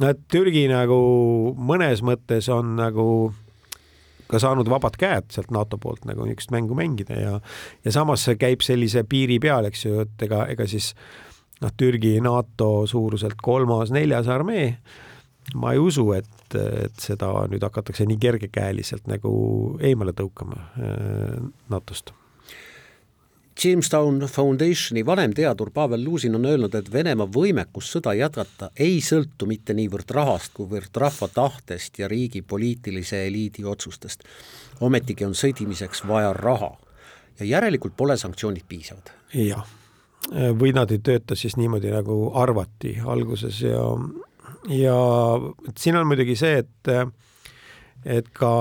no 0.01 0.09
et 0.11 0.21
Türgi 0.31 0.65
nagu 0.71 0.97
mõnes 1.57 2.01
mõttes 2.05 2.49
on 2.53 2.75
nagu 2.79 3.07
ka 4.31 4.39
saanud 4.39 4.69
vabad 4.71 4.95
käed 4.99 5.27
sealt 5.33 5.51
NATO 5.51 5.77
poolt 5.81 6.05
nagu 6.07 6.25
niisugust 6.25 6.53
mängu 6.55 6.77
mängida 6.77 7.17
ja 7.19 7.33
ja 7.85 7.93
samas 7.93 8.25
see 8.25 8.39
käib 8.39 8.63
sellise 8.65 9.03
piiri 9.03 9.39
peal, 9.43 9.67
eks 9.67 9.85
ju, 9.85 10.05
et 10.05 10.27
ega, 10.27 10.45
ega 10.53 10.67
siis 10.69 10.93
noh, 11.61 11.73
Türgi 11.77 12.15
NATO 12.23 12.87
suuruselt 12.89 13.41
kolmas-neljas 13.43 14.29
armee, 14.31 14.71
ma 15.55 15.75
ei 15.75 15.81
usu, 15.81 16.07
et, 16.17 16.55
et 16.55 16.97
seda 17.01 17.33
nüüd 17.51 17.63
hakatakse 17.67 18.07
nii 18.07 18.19
kergekäeliselt 18.21 19.11
nagu 19.11 19.33
eemale 19.83 20.15
tõukama 20.17 20.63
äh, 20.79 21.37
NATO-st 21.69 22.15
Jamestown 23.63 24.19
Foundationi 24.19 25.05
vanemteadur 25.05 25.71
Pavel 25.71 26.03
Luusin 26.03 26.35
on 26.35 26.45
öelnud, 26.45 26.75
et 26.75 26.87
Venemaa 26.93 27.27
võimekus 27.29 27.91
sõda 27.93 28.13
jätkata 28.17 28.71
ei 28.79 29.01
sõltu 29.05 29.45
mitte 29.45 29.75
niivõrd 29.77 30.09
rahast, 30.15 30.53
kuivõrd 30.57 30.97
rahva 30.97 31.27
tahtest 31.29 31.99
ja 31.99 32.07
riigi 32.07 32.41
poliitilise 32.41 33.27
eliidi 33.27 33.65
otsustest. 33.65 34.23
ometigi 34.79 35.25
on 35.25 35.35
sõdimiseks 35.37 36.07
vaja 36.07 36.33
raha 36.33 36.71
ja 37.39 37.45
järelikult 37.45 37.93
pole 37.97 38.17
sanktsioonid 38.17 38.63
piisavad. 38.67 39.11
jah, 39.33 39.67
või 40.31 40.73
nad 40.73 40.91
ei 40.91 40.99
tööta 40.99 41.35
siis 41.35 41.57
niimoodi, 41.57 41.91
nagu 41.91 42.31
arvati 42.33 42.97
alguses 43.05 43.61
ja, 43.61 43.83
ja 44.69 44.97
siin 45.77 45.95
on 45.95 46.07
muidugi 46.07 46.35
see, 46.35 46.57
et 46.57 46.93
et 48.05 48.31
ka 48.33 48.51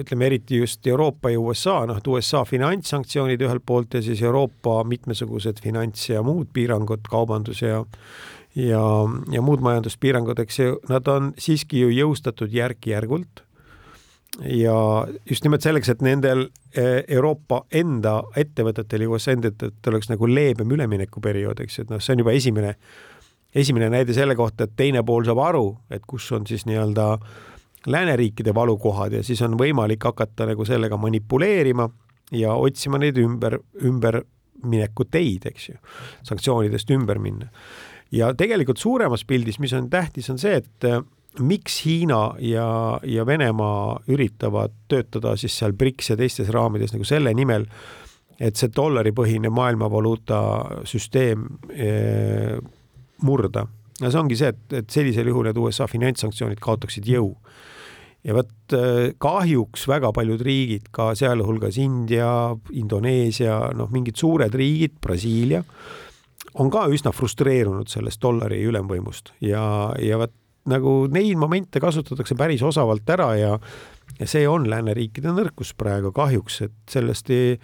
ütleme, 0.00 0.30
eriti 0.30 0.62
just 0.62 0.86
Euroopa 0.86 1.32
ja 1.32 1.40
USA, 1.40 1.82
noh, 1.88 1.98
et 2.00 2.06
USA 2.08 2.44
finantssanktsioonid 2.48 3.42
ühelt 3.44 3.64
poolt 3.66 3.98
ja 3.98 4.02
siis 4.04 4.22
Euroopa 4.24 4.80
mitmesugused 4.88 5.60
finants 5.62 6.08
ja 6.08 6.22
muud 6.24 6.48
piirangud, 6.56 7.04
kaubandus 7.10 7.62
ja 7.62 7.82
ja, 8.56 8.80
ja 9.30 9.42
muud 9.44 9.62
majanduspiirangud, 9.64 10.40
eks 10.42 10.58
ju, 10.58 10.78
nad 10.90 11.08
on 11.12 11.32
siiski 11.38 11.84
ju 11.84 11.92
jõustatud 11.92 12.52
järk-järgult. 12.54 13.44
Ja 14.44 14.74
just 15.26 15.42
nimelt 15.42 15.64
selleks, 15.64 15.88
et 15.90 16.02
nendel 16.04 16.44
eh, 16.76 17.02
Euroopa 17.08 17.64
enda 17.74 18.20
ettevõtetel 18.38 19.02
ja 19.02 19.10
USA 19.10 19.34
enda 19.34 19.50
ettevõtetel 19.50 19.94
oleks 19.94 20.10
nagu 20.12 20.28
leebem 20.30 20.74
üleminekuperiood, 20.76 21.62
eks 21.64 21.78
ju, 21.78 21.86
et 21.86 21.94
noh, 21.94 22.02
see 22.02 22.14
on 22.14 22.22
juba 22.22 22.34
esimene, 22.36 22.74
esimene 23.54 23.88
näide 23.90 24.14
selle 24.14 24.36
kohta, 24.38 24.68
et 24.68 24.76
teine 24.78 25.02
pool 25.06 25.26
saab 25.26 25.42
aru, 25.42 25.66
et 25.90 26.04
kus 26.06 26.28
on 26.36 26.46
siis 26.46 26.68
nii-öelda 26.68 27.08
lääneriikide 27.86 28.54
valukohad 28.54 29.12
ja 29.12 29.22
siis 29.22 29.42
on 29.42 29.58
võimalik 29.58 30.04
hakata 30.04 30.46
nagu 30.50 30.64
sellega 30.64 30.96
manipuleerima 30.96 31.88
ja 32.34 32.54
otsima 32.54 32.98
neid 32.98 33.16
ümber, 33.22 33.58
ümbermineku 33.84 35.06
teid, 35.10 35.46
eks 35.52 35.68
ju, 35.68 35.78
sanktsioonidest 36.26 36.90
ümber 36.96 37.22
minna 37.22 37.52
ja 38.12 38.32
tegelikult 38.36 38.80
suuremas 38.80 39.24
pildis, 39.28 39.58
mis 39.58 39.72
on 39.76 39.90
tähtis, 39.90 40.30
on 40.32 40.40
see, 40.40 40.56
et 40.62 40.88
äh, 40.88 41.00
miks 41.40 41.82
Hiina 41.84 42.34
ja, 42.42 43.00
ja 43.04 43.26
Venemaa 43.26 44.00
üritavad 44.08 44.74
töötada 44.88 45.36
siis 45.36 45.58
seal 45.58 45.74
BRICS 45.76 46.12
ja 46.12 46.18
teistes 46.18 46.50
raamides 46.54 46.94
nagu 46.94 47.06
selle 47.08 47.34
nimel, 47.36 47.66
et 48.40 48.56
see 48.56 48.70
dollaripõhine 48.74 49.50
maailmavaluuta 49.50 50.40
süsteem 50.86 51.44
eh, 51.74 52.58
murda. 53.22 53.66
Ja 54.00 54.10
see 54.10 54.20
ongi 54.20 54.38
see, 54.38 54.52
et, 54.54 54.64
et 54.82 54.90
sellisel 54.92 55.30
juhul 55.30 55.48
need 55.48 55.58
USA 55.60 55.88
finantssanktsioonid 55.90 56.60
kaotaksid 56.62 57.08
jõu. 57.08 57.32
ja 58.26 58.34
vot 58.34 58.74
äh, 58.76 59.14
kahjuks 59.18 59.86
väga 59.88 60.12
paljud 60.14 60.42
riigid, 60.44 60.90
ka 60.94 61.12
sealhulgas 61.18 61.78
India, 61.78 62.56
Indoneesia, 62.74 63.60
noh, 63.78 63.90
mingid 63.94 64.18
suured 64.18 64.54
riigid, 64.54 64.98
Brasiilia 65.02 65.62
on 66.58 66.70
ka 66.72 66.86
üsna 66.90 67.12
frustreerunud 67.14 67.90
sellest 67.90 68.20
dollari 68.22 68.60
ülemvõimust 68.66 69.34
ja, 69.44 69.94
ja 70.02 70.18
vot 70.18 70.34
nagu 70.68 71.06
neid 71.12 71.38
momente 71.40 71.80
kasutatakse 71.80 72.36
päris 72.38 72.62
osavalt 72.66 73.08
ära 73.10 73.30
ja, 73.38 73.52
ja 74.18 74.28
see 74.28 74.44
on 74.48 74.66
lääneriikide 74.68 75.32
nõrkus 75.32 75.72
praegu 75.78 76.12
kahjuks, 76.12 76.60
et 76.66 76.76
sellest 76.90 77.30
ei 77.32 77.54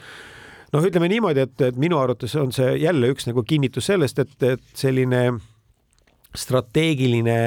noh, 0.75 0.85
ütleme 0.85 1.11
niimoodi, 1.13 1.45
et, 1.45 1.57
et 1.69 1.81
minu 1.81 1.99
arvates 2.01 2.35
on 2.41 2.53
see 2.55 2.77
jälle 2.83 3.11
üks 3.13 3.29
nagu 3.29 3.45
kinnitus 3.47 3.91
sellest, 3.91 4.23
et, 4.25 4.37
et 4.43 4.65
selline 4.79 5.27
strateegiline 6.37 7.39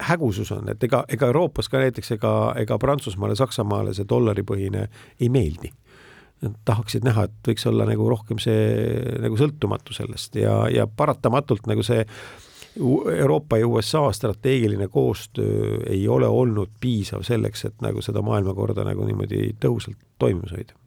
hägusus 0.00 0.52
on, 0.54 0.68
et 0.72 0.82
ega, 0.86 1.02
ega 1.12 1.28
Euroopas 1.28 1.68
ka 1.68 1.80
näiteks 1.82 2.14
ega, 2.16 2.32
ega 2.56 2.78
Prantsusmaale, 2.80 3.36
Saksamaale 3.36 3.94
see 3.96 4.08
dollaripõhine 4.08 4.86
ei 5.20 5.28
meeldi 5.28 5.72
tahaksid 6.64 7.04
näha, 7.04 7.26
et 7.28 7.48
võiks 7.50 7.66
olla 7.68 7.84
nagu 7.88 8.06
rohkem 8.08 8.38
see 8.40 9.18
nagu 9.20 9.36
sõltumatu 9.36 9.92
sellest 9.92 10.38
ja, 10.40 10.62
ja 10.72 10.86
paratamatult 10.88 11.68
nagu 11.68 11.84
see 11.84 12.04
Euroopa 12.80 13.58
ja 13.58 13.66
USA 13.68 14.06
strateegiline 14.14 14.88
koostöö 14.88 15.80
ei 15.90 16.08
ole 16.08 16.28
olnud 16.30 16.70
piisav 16.80 17.26
selleks, 17.26 17.64
et 17.66 17.82
nagu 17.82 18.02
seda 18.02 18.22
maailmakorda 18.22 18.86
nagu 18.86 19.04
niimoodi 19.04 19.50
tõhusalt 19.60 19.98
toimimas 20.22 20.54
hoida. 20.54 20.79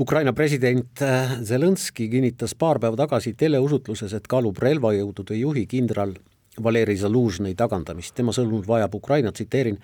Ukraina 0.00 0.32
president 0.34 1.02
äh, 1.06 1.36
Zelenskõi 1.46 2.08
kinnitas 2.10 2.56
paar 2.58 2.80
päeva 2.82 2.98
tagasi 2.98 3.36
teleusutluses, 3.38 4.14
et 4.16 4.24
kaalub 4.26 4.58
relvajõudude 4.58 5.36
juhi 5.38 5.68
kindral 5.70 6.16
Valeri 6.62 6.96
Zalužnõi 6.98 7.54
tagandamist, 7.58 8.14
tema 8.14 8.34
sõnul 8.34 8.64
vajab 8.66 8.94
Ukraina, 8.98 9.30
tsiteerin, 9.34 9.78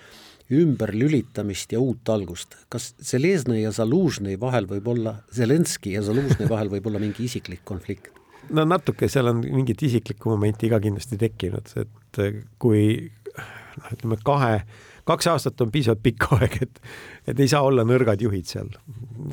ümberlülitamist 0.50 1.75
ja 1.75 1.83
uut 1.83 2.11
algust. 2.11 2.57
kas 2.69 2.95
Zeleznõi 2.99 3.62
ja 3.62 3.71
Zalužnõi 3.71 4.35
vahel 4.40 4.67
võib 4.67 4.88
olla, 4.90 5.21
Zelenskõi 5.35 5.95
ja 5.95 6.02
Zalužnõi 6.02 6.50
vahel 6.50 6.71
võib 6.75 6.90
olla 6.90 6.99
mingi 6.99 7.25
isiklik 7.25 7.62
konflikt? 7.64 8.11
no 8.50 8.64
natuke 8.67 9.07
seal 9.09 9.31
on 9.31 9.45
mingit 9.45 9.83
isiklikku 9.87 10.31
momenti 10.33 10.71
ka 10.71 10.81
kindlasti 10.83 11.19
tekkinud, 11.21 11.71
et 11.79 12.21
kui 12.59 13.12
noh, 13.37 13.90
ütleme 13.95 14.19
kahe, 14.26 14.64
kaks 15.11 15.31
aastat 15.33 15.61
on 15.64 15.73
piisavalt 15.75 16.05
pikk 16.05 16.29
aeg, 16.38 16.61
et, 16.67 16.85
et 17.31 17.40
ei 17.40 17.50
saa 17.50 17.64
olla 17.67 17.87
nõrgad 17.87 18.23
juhid 18.23 18.49
seal 18.50 18.71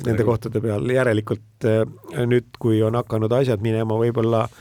nende 0.04 0.26
kohtade 0.26 0.60
peal, 0.62 0.84
järelikult 0.92 1.68
nüüd, 2.28 2.50
kui 2.60 2.82
on 2.84 2.98
hakanud 2.98 3.32
asjad 3.38 3.62
minema 3.64 3.96
võib-olla 3.98 4.44
äh, 4.44 4.58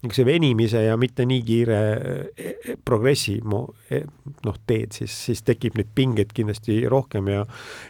niisuguse 0.00 0.24
venimise 0.24 0.82
ja 0.82 0.96
mitte 0.96 1.26
nii 1.28 1.42
kiire 1.44 1.78
e, 1.92 2.12
e, 2.36 2.76
progressi 2.84 3.36
e, 3.36 4.00
noh, 4.46 4.56
teed, 4.66 4.94
siis, 4.96 5.12
siis 5.26 5.42
tekib 5.44 5.76
neid 5.76 5.90
pingeid 5.94 6.32
kindlasti 6.32 6.80
rohkem 6.88 7.28
ja 7.28 7.44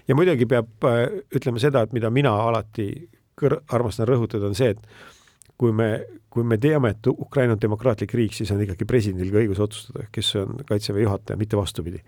ja 0.08 0.16
muidugi 0.18 0.48
peab 0.50 0.88
ütlema 1.30 1.62
seda, 1.62 1.84
et 1.86 1.94
mida 1.94 2.10
mina 2.10 2.32
alati 2.48 2.90
kõr-, 3.38 3.60
armastan 3.70 4.08
rõhutada, 4.10 4.50
on 4.50 4.58
see, 4.58 4.74
et 4.74 5.54
kui 5.60 5.72
me, 5.72 5.90
kui 6.30 6.42
me 6.42 6.58
teame, 6.58 6.96
et 6.96 7.06
Ukraina 7.12 7.54
on 7.54 7.62
demokraatlik 7.62 8.14
riik, 8.14 8.34
siis 8.34 8.50
on 8.50 8.62
ikkagi 8.64 8.88
presidendil 8.88 9.30
ka 9.30 9.44
õigus 9.44 9.62
otsustada, 9.62 10.08
kes 10.10 10.34
on 10.40 10.64
kaitseväe 10.66 11.04
juhataja, 11.04 11.38
mitte 11.38 11.58
vastupidi. 11.60 12.02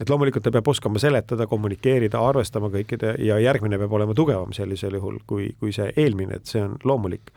Et 0.00 0.10
loomulikult 0.10 0.44
ta 0.44 0.52
peab 0.54 0.68
oskama 0.68 1.00
seletada, 1.02 1.46
kommunikeerida, 1.50 2.20
arvestama 2.20 2.70
kõikide 2.72 3.14
ja 3.24 3.38
järgmine 3.42 3.78
peab 3.80 3.92
olema 3.98 4.14
tugevam 4.14 4.52
sellisel 4.56 4.98
juhul 4.98 5.20
kui, 5.26 5.50
kui 5.60 5.72
see 5.72 5.88
eelmine, 5.96 6.40
et 6.40 6.50
see 6.50 6.62
on 6.62 6.76
loomulik. 6.84 7.32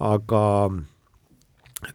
aga 0.00 0.42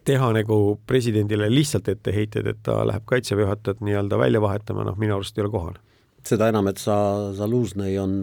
teha 0.04 0.32
nagu 0.34 0.80
presidendile 0.86 1.50
lihtsalt 1.50 1.88
etteheiteid, 1.88 2.46
et 2.46 2.60
ta 2.62 2.80
läheb 2.86 3.06
kaitseväe 3.10 3.46
juhatajat 3.46 3.80
nii-öelda 3.84 4.18
välja 4.18 4.40
vahetama, 4.42 4.84
noh, 4.86 4.98
minu 4.98 5.16
arust 5.16 5.38
ei 5.38 5.44
ole 5.44 5.50
kohane. 5.50 5.80
seda 6.26 6.50
enam, 6.52 6.68
et 6.68 6.78
sa, 6.78 6.96
Zalužnõi 7.34 7.96
on 7.98 8.16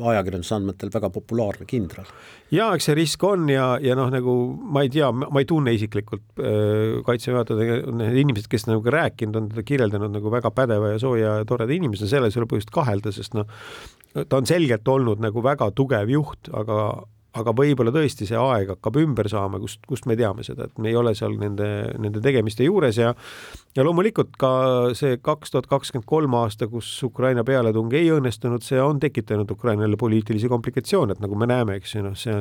ajakirjanduse 0.00 0.54
andmetel 0.56 0.92
väga 0.94 1.10
populaarne 1.14 1.66
kindral. 1.68 2.08
jaa, 2.54 2.70
eks 2.74 2.90
see 2.90 2.96
risk 2.98 3.24
on 3.26 3.48
ja, 3.52 3.74
ja 3.82 3.96
noh, 3.98 4.10
nagu 4.12 4.36
ma 4.54 4.84
ei 4.84 4.92
tea, 4.92 5.10
ma 5.14 5.42
ei 5.42 5.48
tunne 5.48 5.74
isiklikult 5.76 6.24
kaitseväe 7.06 7.36
juhatajat, 7.38 7.90
need 8.00 8.20
inimesed, 8.24 8.48
kes 8.50 8.68
nagu 8.70 8.94
rääkinud 8.96 9.40
on 9.40 9.50
teda 9.52 9.66
kirjeldanud 9.66 10.14
nagu 10.14 10.32
väga 10.32 10.52
pädeva 10.54 10.94
ja 10.94 11.02
sooja 11.02 11.40
ja 11.40 11.48
toreda 11.48 11.74
inimesena, 11.74 12.10
selles 12.10 12.36
ei 12.36 12.42
ole 12.42 12.50
põhjust 12.50 12.72
kahelda, 12.74 13.14
sest 13.14 13.36
noh, 13.38 13.48
ta 14.14 14.38
on 14.38 14.46
selgelt 14.48 14.88
olnud 14.88 15.22
nagu 15.22 15.42
väga 15.44 15.70
tugev 15.76 16.10
juht, 16.12 16.50
aga 16.54 16.78
aga 17.34 17.54
võib-olla 17.56 17.90
tõesti 17.94 18.28
see 18.28 18.38
aeg 18.38 18.70
hakkab 18.76 18.98
ümber 19.02 19.28
saama, 19.30 19.58
kust, 19.62 19.80
kust 19.88 20.06
me 20.06 20.16
teame 20.18 20.44
seda, 20.46 20.68
et 20.68 20.78
me 20.82 20.90
ei 20.92 20.98
ole 20.98 21.14
seal 21.18 21.34
nende, 21.40 21.68
nende 21.98 22.22
tegemiste 22.22 22.66
juures 22.66 22.98
ja 23.00 23.12
ja 23.74 23.82
loomulikult 23.86 24.36
ka 24.38 24.52
see 24.94 25.18
kaks 25.22 25.54
tuhat 25.54 25.66
kakskümmend 25.70 26.06
kolm 26.06 26.36
aasta, 26.38 26.68
kus 26.70 26.90
Ukraina 27.06 27.42
pealetung 27.46 27.92
ei 27.98 28.12
õnnestunud, 28.14 28.62
see 28.62 28.78
on 28.82 29.02
tekitanud 29.02 29.50
Ukrainale 29.50 29.98
poliitilisi 29.98 30.50
komplikatsioone, 30.50 31.16
et 31.16 31.24
nagu 31.24 31.38
me 31.38 31.50
näeme, 31.50 31.80
eks 31.80 31.96
ju, 31.96 32.04
noh, 32.06 32.14
see 32.18 32.38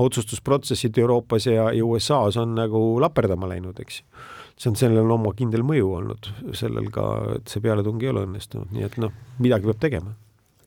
otsustusprotsessid 0.00 0.96
Euroopas 1.02 1.50
ja, 1.50 1.68
ja 1.76 1.84
USA-s 1.84 2.40
on 2.40 2.56
nagu 2.56 2.82
laperdama 3.02 3.50
läinud, 3.50 3.80
eks 3.84 4.00
ju. 4.00 4.24
See 4.60 4.68
on, 4.68 4.74
sellel 4.76 5.06
on 5.06 5.14
oma 5.14 5.30
kindel 5.32 5.62
mõju 5.64 5.86
olnud, 5.96 6.26
sellel 6.56 6.90
ka, 6.92 7.04
et 7.38 7.48
see 7.48 7.62
pealetung 7.64 8.02
ei 8.04 8.10
ole 8.12 8.26
õnnestunud, 8.26 8.68
nii 8.76 8.84
et 8.84 8.98
noh, 9.00 9.14
midagi 9.40 9.68
peab 9.68 9.80
tegema 9.80 10.12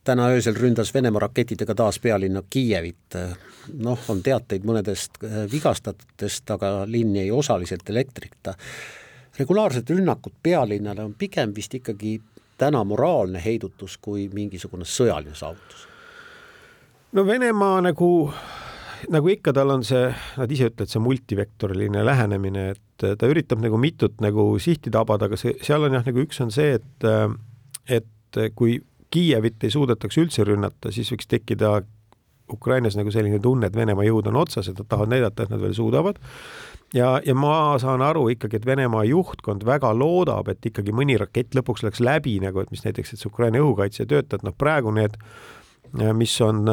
täna 0.04 0.28
öösel 0.28 0.56
ründas 0.56 0.94
Venemaa 0.94 1.20
raketidega 1.20 1.74
taas 1.74 1.98
pealinna 1.98 2.42
Kiievit. 2.50 3.16
noh, 3.80 3.98
on 4.08 4.22
teateid 4.22 4.64
mõnedest 4.64 5.22
äh, 5.24 5.44
vigastatutest, 5.52 6.50
aga 6.50 6.84
linn 6.86 7.16
jäi 7.16 7.30
osaliselt 7.30 7.88
elektrita. 7.90 8.54
regulaarsed 9.38 9.90
rünnakud 9.90 10.32
pealinnale 10.42 11.04
on 11.04 11.14
pigem 11.14 11.54
vist 11.56 11.74
ikkagi 11.74 12.20
täna 12.58 12.84
moraalne 12.84 13.42
heidutus 13.44 13.96
kui 13.98 14.28
mingisugune 14.32 14.84
sõjaline 14.84 15.34
saavutus. 15.34 15.88
no 17.12 17.26
Venemaa 17.26 17.80
nagu, 17.80 18.30
nagu 19.08 19.28
ikka, 19.28 19.52
tal 19.52 19.70
on 19.70 19.84
see, 19.84 20.14
nad 20.36 20.50
ise 20.50 20.68
ütlevad, 20.70 20.90
see 20.90 21.02
multivektoriline 21.02 22.04
lähenemine, 22.04 22.70
et 22.74 23.06
ta 23.18 23.30
üritab 23.30 23.62
nagu 23.62 23.78
mitut 23.80 24.20
nagu 24.20 24.52
sihti 24.58 24.90
tabada, 24.90 25.26
aga 25.26 25.36
see, 25.40 25.56
seal 25.62 25.88
on 25.88 25.96
jah, 25.96 26.04
nagu 26.06 26.24
üks 26.26 26.40
on 26.44 26.52
see, 26.54 26.76
et, 26.78 27.08
et 27.88 28.42
kui 28.54 28.78
Kiievit 29.14 29.62
ei 29.62 29.70
suudetaks 29.70 30.18
üldse 30.18 30.46
rünnata, 30.46 30.90
siis 30.94 31.12
võiks 31.12 31.28
tekkida 31.30 31.76
Ukrainas 32.52 32.96
nagu 32.98 33.12
selline 33.12 33.38
tunne, 33.40 33.70
et 33.70 33.76
Venemaa 33.76 34.04
jõud 34.04 34.28
on 34.28 34.42
otsas, 34.42 34.68
et 34.68 34.78
nad 34.78 34.88
tahavad 34.88 35.12
näidata, 35.14 35.44
et 35.44 35.52
nad 35.54 35.62
veel 35.62 35.74
suudavad. 35.76 36.18
ja, 36.94 37.20
ja 37.24 37.34
ma 37.34 37.78
saan 37.80 38.02
aru 38.02 38.28
ikkagi, 38.34 38.60
et 38.60 38.66
Venemaa 38.66 39.04
juhtkond 39.08 39.64
väga 39.64 39.94
loodab, 39.96 40.48
et 40.52 40.66
ikkagi 40.66 40.92
mõni 40.92 41.16
rakett 41.20 41.56
lõpuks 41.56 41.86
läks 41.86 42.00
läbi 42.04 42.38
nagu, 42.42 42.60
et 42.60 42.70
mis 42.70 42.84
näiteks, 42.84 43.14
et 43.14 43.22
see 43.22 43.30
Ukraina 43.30 43.62
õhukaitse 43.62 44.06
töötab, 44.06 44.44
noh 44.44 44.56
praegu 44.56 44.92
need 44.94 45.16
mis 45.94 46.40
on, 46.42 46.64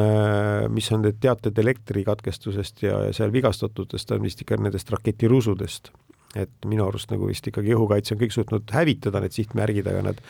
mis 0.74 0.88
on 0.92 1.04
need 1.06 1.20
teated 1.22 1.58
elektrikatkestusest 1.58 2.82
ja, 2.82 2.96
ja 3.06 3.12
seal 3.14 3.32
vigastatutest 3.32 4.10
on 4.16 4.24
vist 4.24 4.40
ikka 4.42 4.58
nendest 4.58 4.90
raketirusudest. 4.90 5.92
et 6.34 6.64
minu 6.64 6.86
arust 6.88 7.10
nagu 7.12 7.26
vist 7.28 7.46
ikkagi 7.46 7.74
õhukaitse 7.76 8.14
on 8.14 8.20
kõik 8.22 8.32
suutnud 8.32 8.70
hävitada, 8.72 9.20
need 9.20 9.34
sihtmärgid, 9.36 9.86
aga 9.86 10.02
nad 10.06 10.22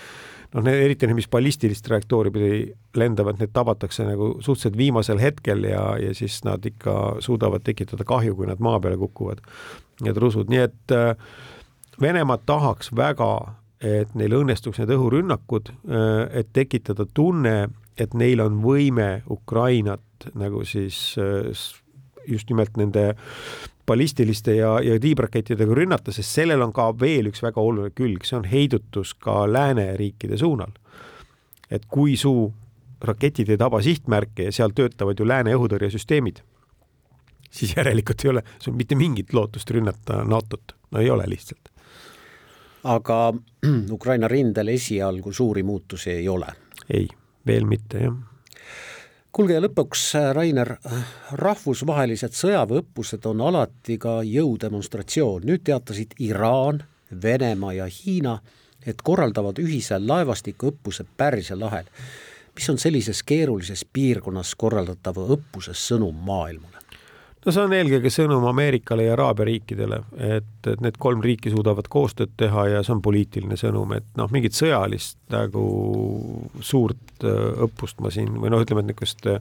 noh, 0.53 0.65
need 0.65 0.83
eriti 0.85 1.09
need, 1.09 1.19
mis 1.19 1.31
ballistilist 1.33 1.85
trajektoori 1.87 2.33
pidi 2.35 2.59
lendavad, 2.99 3.41
need 3.41 3.55
tabatakse 3.57 4.07
nagu 4.09 4.35
suhteliselt 4.41 4.77
viimasel 4.79 5.23
hetkel 5.23 5.65
ja, 5.69 5.85
ja 6.01 6.13
siis 6.17 6.43
nad 6.49 6.65
ikka 6.69 7.17
suudavad 7.25 7.65
tekitada 7.65 8.07
kahju, 8.09 8.37
kui 8.39 8.51
nad 8.51 8.63
maa 8.63 8.81
peale 8.83 9.01
kukuvad, 9.01 9.43
need 10.05 10.21
rusud, 10.21 10.53
nii 10.53 10.63
et 10.67 10.97
äh, 10.97 11.17
Venemaa 12.01 12.39
tahaks 12.49 12.89
väga, 12.97 13.55
et 13.85 14.15
neil 14.19 14.33
õnnestuks 14.35 14.81
need 14.81 14.91
õhurünnakud, 14.95 15.69
et 16.33 16.49
tekitada 16.57 17.05
tunne, 17.15 17.69
et 18.01 18.15
neil 18.17 18.41
on 18.43 18.57
võime 18.65 19.23
Ukrainat 19.31 20.31
nagu 20.39 20.65
siis 20.67 20.97
just 22.27 22.51
nimelt 22.51 22.79
nende 22.81 23.13
ballistiliste 23.87 24.55
ja, 24.57 24.77
ja 24.81 25.01
tiibrakettidega 25.01 25.75
rünnata, 25.75 26.13
sest 26.15 26.39
sellel 26.39 26.63
on 26.63 26.73
ka 26.75 26.89
veel 27.01 27.31
üks 27.33 27.43
väga 27.43 27.61
oluline 27.61 27.95
külg, 27.97 28.25
see 28.27 28.39
on 28.39 28.47
heidutus 28.49 29.15
ka 29.19 29.45
lääneriikide 29.51 30.39
suunal. 30.39 30.73
et 31.73 31.87
kui 31.89 32.17
su 32.21 32.53
raketid 33.01 33.49
ei 33.49 33.59
taba 33.59 33.81
sihtmärke 33.83 34.45
ja 34.45 34.53
seal 34.53 34.75
töötavad 34.77 35.19
ju 35.19 35.27
lääne 35.27 35.55
õhutõrjesüsteemid, 35.57 36.43
siis 37.51 37.73
järelikult 37.77 38.25
ei 38.25 38.31
ole 38.31 38.43
sul 38.59 38.77
mitte 38.77 38.95
mingit 38.95 39.33
lootust 39.33 39.71
rünnata 39.71 40.23
NATO-t, 40.25 40.77
no 40.91 41.01
ei 41.01 41.11
ole 41.11 41.25
lihtsalt. 41.27 41.73
aga 42.85 43.33
Ukraina 43.97 44.29
rindel 44.29 44.69
esialgu 44.69 45.33
suuri 45.33 45.63
muutusi 45.63 46.11
ei 46.11 46.29
ole? 46.29 46.47
ei, 46.91 47.09
veel 47.47 47.65
mitte 47.67 48.05
jah 48.05 48.32
kuulge 49.33 49.55
ja 49.57 49.63
lõpuks, 49.65 50.03
äh, 50.19 50.31
Rainer, 50.37 50.75
äh, 50.87 51.05
rahvusvahelised 51.41 52.35
sõjaväeõppused 52.37 53.25
on 53.27 53.41
alati 53.41 53.97
ka 53.99 54.21
jõudemonstratsioon, 54.29 55.47
nüüd 55.49 55.65
teatasid 55.65 56.13
Iraan, 56.21 56.83
Venemaa 57.23 57.73
ja 57.73 57.87
Hiina, 57.89 58.39
et 58.87 59.03
korraldavad 59.03 59.59
ühise 59.59 59.99
laevastikuõppuse 59.99 61.07
Pärsia 61.17 61.59
lahel. 61.59 61.85
mis 62.55 62.69
on 62.69 62.79
sellises 62.79 63.23
keerulises 63.23 63.85
piirkonnas 63.93 64.55
korraldatava 64.55 65.23
õppuse 65.37 65.73
sõnum 65.73 66.15
maailmale? 66.15 66.82
No 67.43 67.55
see 67.55 67.65
on 67.65 67.75
eelkõige 67.77 68.11
sõnum 68.13 68.45
Ameerikale 68.51 69.07
ja 69.09 69.17
Araabia 69.17 69.47
riikidele, 69.49 70.01
et, 70.39 70.51
et 70.71 70.83
need 70.85 70.99
kolm 71.03 71.23
riiki 71.25 71.53
suudavad 71.53 71.89
koostööd 71.93 72.35
teha 72.41 72.69
ja 72.71 72.83
see 72.85 72.95
on 72.95 73.03
poliitiline 73.05 73.59
sõnum, 73.59 73.95
et 73.97 74.07
noh, 74.19 74.31
mingit 74.35 74.57
sõjalist 74.57 75.19
nagu 75.35 75.65
suurt 76.63 77.27
äh, 77.27 77.65
õppust 77.67 78.03
ma 78.05 78.13
siin 78.15 78.37
või 78.39 78.53
noh, 78.55 78.63
ütleme, 78.63 78.85
et 78.85 78.93
niisugust 78.93 79.27
äh, 79.31 79.41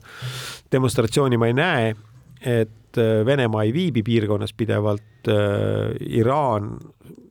demonstratsiooni 0.73 1.39
ma 1.41 1.51
ei 1.51 1.57
näe, 1.57 1.91
et 2.41 3.01
äh, 3.01 3.21
Venemaa 3.27 3.67
ei 3.67 3.75
viibi 3.75 4.05
piirkonnas 4.07 4.55
pidevalt 4.57 5.07
Iraan, 5.21 6.71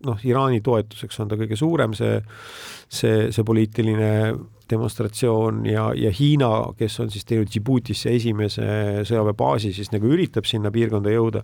noh, 0.06 0.22
Iraani 0.24 0.60
toetuseks 0.64 1.20
on 1.22 1.30
ta 1.30 1.38
kõige 1.40 1.58
suurem 1.58 1.94
see, 1.96 2.18
see, 2.88 3.28
see 3.34 3.46
poliitiline 3.46 4.10
demonstratsioon 4.70 5.64
ja, 5.66 5.88
ja 5.98 6.12
Hiina, 6.14 6.50
kes 6.78 7.00
on 7.02 7.10
siis 7.10 7.26
teinud 7.28 7.50
Djiboutisse 7.50 8.12
esimese 8.14 8.66
sõjaväebaasi, 9.08 9.72
siis 9.74 9.90
nagu 9.94 10.10
üritab 10.12 10.46
sinna 10.48 10.70
piirkonda 10.74 11.12
jõuda. 11.12 11.42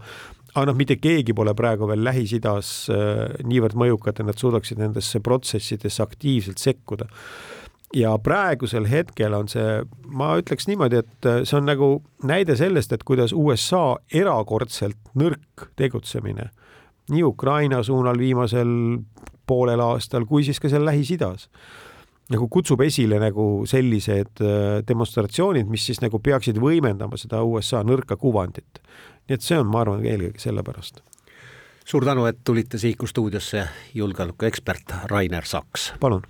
aga 0.54 0.64
noh, 0.70 0.78
mitte 0.78 0.96
keegi 0.96 1.34
pole 1.36 1.54
praegu 1.54 1.88
veel 1.90 2.04
Lähis-Idas 2.06 2.70
äh, 2.92 3.42
niivõrd 3.44 3.76
mõjukad, 3.76 4.20
et 4.20 4.30
nad 4.30 4.38
suudaksid 4.40 4.80
nendesse 4.80 5.20
protsessidesse 5.20 6.02
aktiivselt 6.02 6.62
sekkuda 6.62 7.10
ja 7.94 8.16
praegusel 8.18 8.86
hetkel 8.90 9.34
on 9.36 9.48
see, 9.50 9.82
ma 10.06 10.34
ütleks 10.40 10.68
niimoodi, 10.70 11.02
et 11.02 11.28
äh, 11.28 11.42
see 11.44 11.58
on 11.58 11.68
nagu 11.68 11.90
näide 12.26 12.56
sellest, 12.58 12.94
et 12.94 13.04
kuidas 13.06 13.34
USA 13.36 13.96
erakordselt 14.14 14.98
nõrk 15.18 15.68
tegutsemine 15.76 16.50
nii 17.10 17.24
Ukraina 17.24 17.82
suunal 17.86 18.18
viimasel 18.18 18.70
poolel 19.46 19.80
aastal 19.80 20.26
kui 20.26 20.44
siis 20.44 20.60
ka 20.60 20.70
seal 20.72 20.86
Lähis-Idas 20.86 21.48
nagu 22.32 22.48
kutsub 22.50 22.82
esile 22.82 23.20
nagu 23.22 23.64
sellised 23.70 24.42
äh, 24.42 24.80
demonstratsioonid, 24.88 25.68
mis 25.70 25.84
siis 25.86 26.02
nagu 26.02 26.18
peaksid 26.18 26.58
võimendama 26.62 27.18
seda 27.20 27.42
USA 27.46 27.84
nõrka 27.86 28.18
kuvandit. 28.18 28.80
nii 29.26 29.38
et 29.38 29.42
see 29.42 29.58
on, 29.58 29.68
ma 29.70 29.84
arvan, 29.84 30.02
eelkõige 30.06 30.42
sellepärast. 30.42 31.02
suur 31.86 32.04
tänu, 32.04 32.26
et 32.26 32.42
tulite 32.44 32.78
Sihiku 32.78 33.06
stuudiosse, 33.06 33.68
julgeolekuekspert 33.94 34.98
Rainer 35.10 35.46
Saks. 35.46 35.92
palun 36.00 36.26